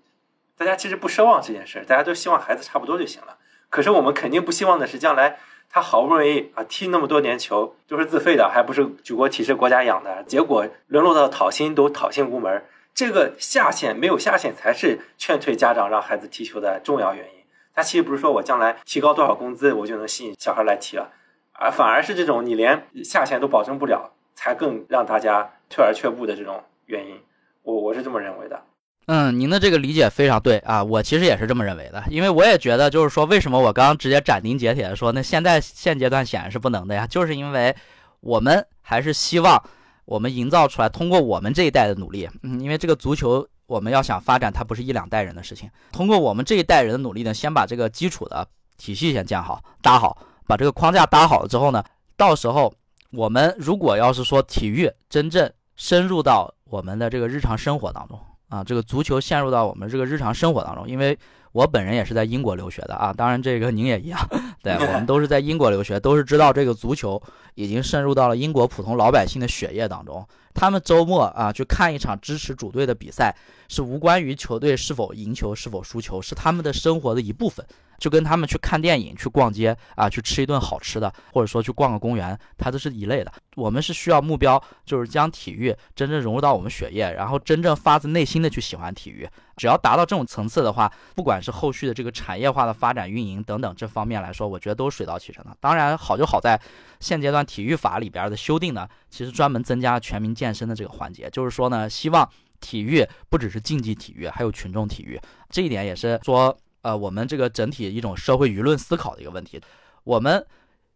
[0.57, 3.37] 大家其实不奢望这件事，大家都希望孩子差不多就行了。
[3.75, 5.37] 可是我们肯定不希望的是，将来
[5.69, 12.65] 他好不容易啊踢那么多年球，都是自费的，还不是举国体制国家养的，结果沦落到讨薪都讨薪无门。
[12.95, 17.41] 这个下限没有下限，才是劝退家长让孩子踢球的重要原因。
[17.75, 21.11] 他其实不是说我将来提高多少工资，我就能吸引小孩来踢了，
[21.55, 27.21] 而反而是这种你连下限都保证不了，才更让大家退而却步的这种原因。
[27.65, 28.63] 我我是这么认为的。
[29.07, 37.77] 嗯，您的这个理解非常对啊，我其实也是这么认为的，因为我也觉得，就是说，为什么我刚刚直接斩钉截铁的说，那现在现阶段显然是不能的呀，就是因为
[38.21, 39.63] 我们还是希望
[40.07, 48.49] 我们营造出来，通过我们这一代的努力，嗯，因为这个足球我们要想发展，它不是一两代人的事情，通过我们这一代人的努力呢，先把这个基础的
[48.79, 51.85] 体系先建好、搭好，把这个框架搭好了之后呢，
[52.17, 52.73] 到时候
[53.11, 58.19] 我们如果要是说体育真正深入到我们的这个日常生活当中。
[58.55, 61.19] 啊，这个足球陷入到我们这个日常生活当中，因为
[61.51, 64.21] 我本人也是在英国留学的啊，当然这个您也一样，
[64.63, 67.21] 对我们都是在英国留学，都是知道这个足球
[67.57, 70.25] 已经渗入到了英国普通老百姓的血液当中。
[70.55, 73.35] 他们周末啊去看一场支持主队的比赛，
[73.69, 77.67] 是无关于球队是否赢球、是否输球，是他们的生活的一部分。
[78.05, 83.33] 就跟他们去看电影、去逛街啊，去吃一顿好吃的，或者说去逛个公园，它都是一类的。
[83.57, 89.27] 我们是需要目标，就是将体育真正融入到我们血液，然后真正发自内心的去喜欢体育。
[89.57, 95.57] 只要达到这种层次的话，不管是后续的这个产业化的发展、运营等等这方面来说，我觉得都是水到渠成的。
[95.59, 96.61] 当然，好就好在
[97.01, 102.29] 现阶段体育法里边的修订呢，其实专门增加了全民健身的这个环节，就是说呢，希望
[102.61, 105.19] 体育不只是竞技体育，还有群众体育。
[105.49, 106.55] 这一点也是说。
[106.85, 109.59] 呃，我们这个整体一种社会舆论思考的一个问题，
[110.05, 110.47] 我们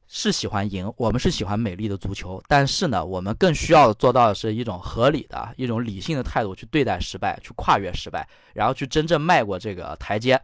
[0.06, 10.38] 是喜欢赢，我们是喜欢美丽的足球，但是呢，我们更需要做到的是一种合理的一种理性的态度去对待失败，去跨越失败，然后去真正迈过这个台阶，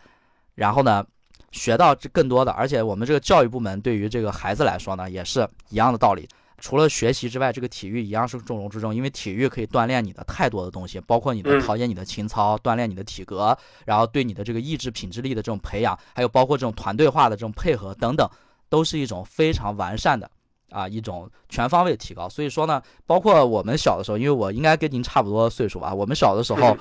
[0.54, 1.04] 然后呢，
[1.52, 6.26] 学到更多的，而且我们这个教育部门对于这个孩子来说呢，也是一样的道理。
[6.58, 18.28] 除了学习之外，这个体育一样是重中之重，因为体育可以锻炼你的太多的东西，包括你的陶冶你的情操，锻炼你的体格，然后对你的这个意志品质力的这种培养，还有包括这种团队化的这种配合等等，
[18.68, 20.30] 都是一种非常完善的
[20.70, 22.28] 啊一种全方位的提高。
[22.28, 26.76] 所以说呢，包括我们小的时候，因为我应该跟您差不多岁数吧，我们小的时候，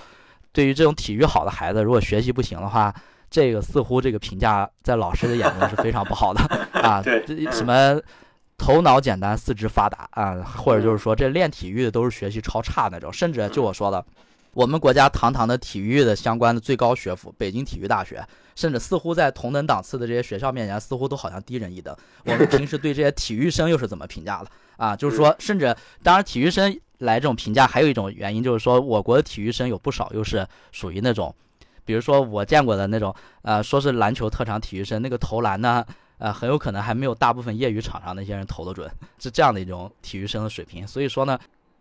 [0.52, 2.94] 对于这种体育好的孩子，如果学习不行的话，
[3.30, 6.42] 这个似乎这个评价在老师的眼中是非常不好的
[6.80, 8.00] 啊，对，什么。
[8.58, 13.12] 头脑简单，四肢发达啊，或者就是说，这练体育的都是学习超差那种。
[13.12, 14.06] 甚至就我说的，
[14.54, 18.26] 我们国家堂堂的体育的相关的最高学府——北京体育大学，
[18.56, 21.96] 甚至似乎在同等档次的这些学校面前，似乎都好像低人一等。
[22.26, 24.48] 我们平时对这些体育生又是怎么评价的
[24.78, 24.96] 啊？
[24.98, 31.36] 就是说，甚至当然，体育生来这种评价，还有一种原因就是说，我国的体育生有不少又是属于那种，
[31.84, 35.86] 比如说我见过的那种，呃，说是篮球特长体育生，那个投篮呢。
[36.24, 40.88] 呃，很有可能还没有大部分业余场上那些人投的准，是这样的一种体育生的水平。
[40.88, 41.38] 所以说呢，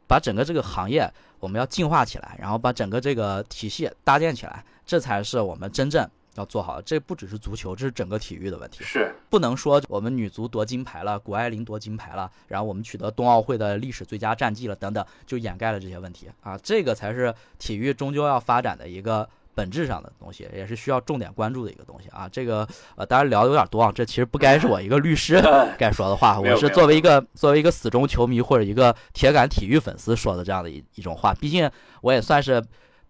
[0.09, 6.83] 把整个这个行业我们要进化起来，然后把整个这个体系搭建起来，这才是我们真正要做好。
[6.83, 8.83] 这不只是足球，这是整个体育的问题。
[8.83, 16.59] 是不能说我们女足夺金牌了，谷爱凌夺金牌了，然后我们取得冬奥会的历史最佳战绩了等等，就掩盖了这些问题啊。
[16.59, 22.29] 这个才是体育终究要发展的一个本质上的东西，也是需要重点关注的一个东西啊。
[22.31, 25.43] 这个呃，当然聊的有点多啊，这其实不该是我一个律师
[25.79, 31.35] 该说的话，我是作为一个作为一个死忠球迷或者一个铁杆体育粉丝说的这样的一一种话。
[31.35, 32.63] 毕竟我也算是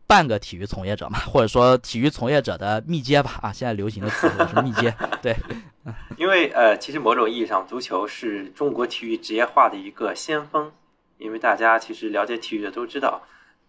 [0.07, 5.37] 半个体育从业者嘛，或者说体育从业者的密接吧啊，现在流行的词是密接，对。
[6.17, 10.71] 因为呃，其实某种意义上，足球是中国体育职业化的一个先锋。
[11.19, 13.23] 因为大家其实了解体育的都知道，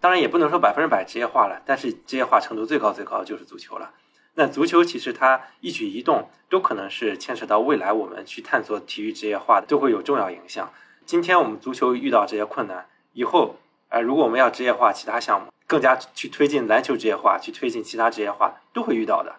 [0.03, 3.93] 当然也不能说百分之百职业化了，但是职业化程度最高最高就是足球了。
[4.33, 10.69] 那足球其实它一举一动都可能是牵扯到未来我们去探索体育职业化的，都会有重要影响。
[11.05, 13.55] 今天我们足球遇到这些困难，以后
[13.87, 19.37] 呃，如果我们要职业化其他项目，更加去推进篮球职业化，去推进其他职业化，都会遇到的。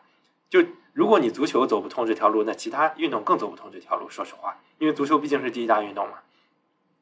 [0.48, 4.08] 就如果你足球走不通这条路，那其他运动更走不通这条路。
[4.08, 6.20] 说实话，因为足球毕竟是第一大运动嘛，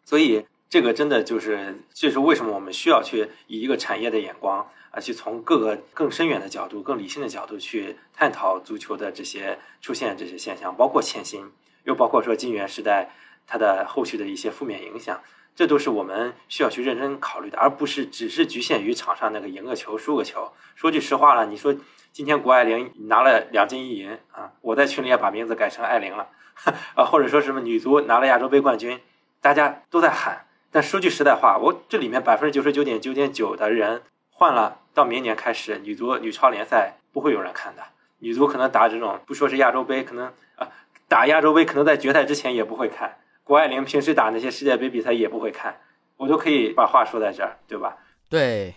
[0.04, 0.44] 所以。
[0.72, 11.52] 这个真的就是，这是为什么我们需要去以一个产业的眼光啊，去从各个更深远的角度、更理性的角度去探讨足球的这些出现这些现象，包括欠薪，
[11.84, 13.10] 又包括说金元时代
[13.46, 15.20] 它的后续的一些负面影响，
[15.54, 20.50] 这都是我们需要去认真考虑的，而不是只是局限于场上那个赢个球、输个球。
[20.74, 21.76] 说句实话了，你说
[22.12, 26.28] 今天谷爱凌拿了两金一银啊，我在群里也把名字改成艾琳了
[26.96, 28.98] 啊，或者说什么女足拿了亚洲杯冠军，
[29.42, 30.46] 大家都在喊。
[30.72, 34.00] 但说句实在话，我这里面百分之九十九点九点九的人
[34.30, 37.82] 换了，到明年开始，女足女超联赛不会有人看的。
[38.20, 40.70] 女足可能打这种不说是亚洲杯，可能啊
[41.08, 43.18] 打亚洲杯，可能在决赛之前也不会看。
[43.44, 45.78] 谷爱凌平时打那些世界杯比赛也不会看，
[46.16, 47.98] 我都可以把话说在这儿，对吧？
[48.30, 48.72] 对，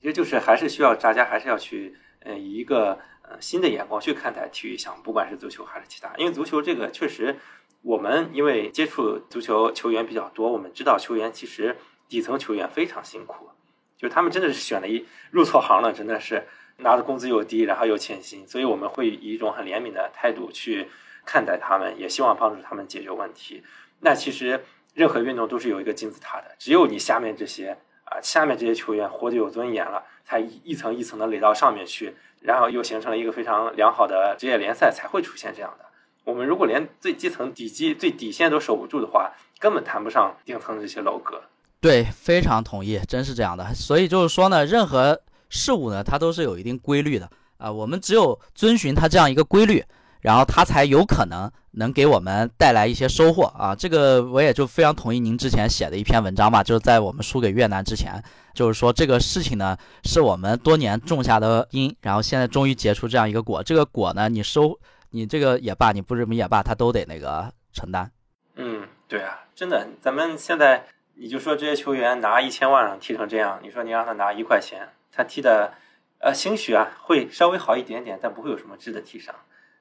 [0.00, 1.94] 其实就是还是需要大家还是要去，
[2.24, 7.36] 呃，以一个呃新的眼光去看待体育项目，不管是足球还是其他，因为足球这个确实。
[7.86, 11.76] 我们因为接触足球球员比较多，我们知道球员其实
[12.08, 13.48] 底层球员非常辛苦，
[13.96, 20.88] 就他们真的是选了一入错行了，真的是拿的工资又低，然后又欠薪，所以我们会以一种很怜悯的态度去
[21.24, 23.62] 看待他们，也希望帮助他们解决问题。
[24.00, 35.86] 那其实任何运动都是有一个金字塔的，只有你下面这些啊，下面这些球员活得有尊严了，才一层一层的垒到上面去，然后又形成了一个非常良好的职业联赛，才会出现这样的。
[36.26, 41.40] 我们如果连最基层底基、最底线都守不住的话，根本谈不上顶层这些楼阁。
[41.80, 43.72] 对，非常同意，真是这样的。
[43.72, 45.20] 所以就是说呢，任何
[45.50, 47.70] 事物呢，它都是有一定规律的啊。
[47.70, 49.84] 我们只有遵循它这样一个规律，
[50.20, 53.72] 然后它才有可能能给我们带来一些收获啊。
[53.76, 58.20] 这个我也就非常同意您之前写的一篇文章吧，就是在我们输给越南之前，
[58.52, 63.62] 就是说这个事情呢，是我们多年种下的因，然后现在终于结出这样一个果。
[63.62, 64.76] 这个果呢，你收。
[65.10, 68.10] 你这个也罢，你不什么也罢，他都得那个承担。
[68.54, 75.74] 嗯，对啊，真的，咱们现在你就说这些球员拿一千万踢成这样，你说你让他拿一块钱，他踢的，
[76.18, 79.34] 呃，兴许啊会稍微好一点点，但不会有什么质的提升。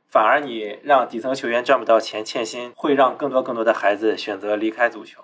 [0.07, 5.23] 反而你让底层球员赚不到钱，欠薪，会让更多更多的孩子选择离开足球。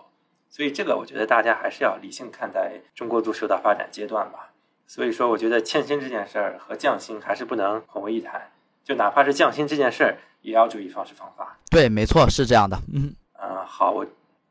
[0.50, 4.52] 所以这个我觉得大家还是要理性看待中国足球的发展阶段吧。
[4.86, 8.52] 所以说，我觉得欠薪这件事儿和降薪还是不能混为一谈。
[8.84, 11.58] 就哪怕是降薪这件事儿，也要注意方式方法。
[11.70, 12.78] 对，没错，是这样的。
[12.94, 14.06] 嗯，啊，好，我，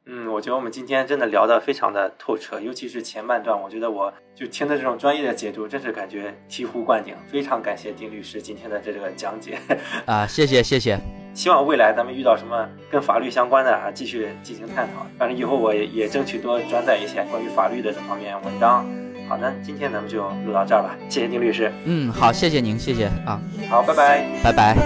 [0.07, 7.14] 嗯，我觉得我们今天真的聊得非常的透彻，尤其是前半段，我觉得我就听的这种专业的解读，真是感觉醍醐灌顶。
[7.26, 9.59] 非常感谢丁律师今天的这个讲解。
[10.07, 10.99] 啊，谢谢，谢谢。
[11.33, 15.07] 希望未来咱们遇到什么跟法律相关的啊，继续进行探讨。
[15.16, 18.85] 反正以后我也也争取多转载一些关于法律的这方面文章。
[19.31, 20.97] 好的，今天咱们就录到这儿吧。
[21.09, 21.70] 谢谢丁律师。
[21.85, 23.41] 嗯，好，谢谢您，谢谢啊。
[23.68, 24.76] 好，拜拜，拜拜。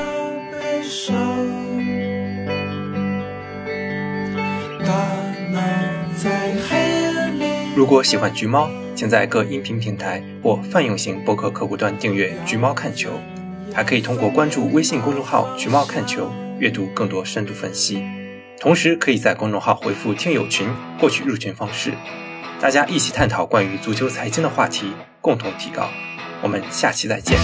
[7.74, 13.12] 如果喜欢橘猫，请在各音频平台或泛用型播客客户端订阅《橘猫看球》，
[13.74, 16.30] 还可以通过关注微信公众号“橘猫看球”
[16.60, 18.04] 阅读更多深度分析。
[18.60, 20.68] 同时，可以在公众号回复“听友群”
[21.00, 21.92] 获取入群方式。
[22.64, 25.86] 大家一起探讨关于足球财经的话题，共同提高。
[26.40, 27.38] 我们下期再见。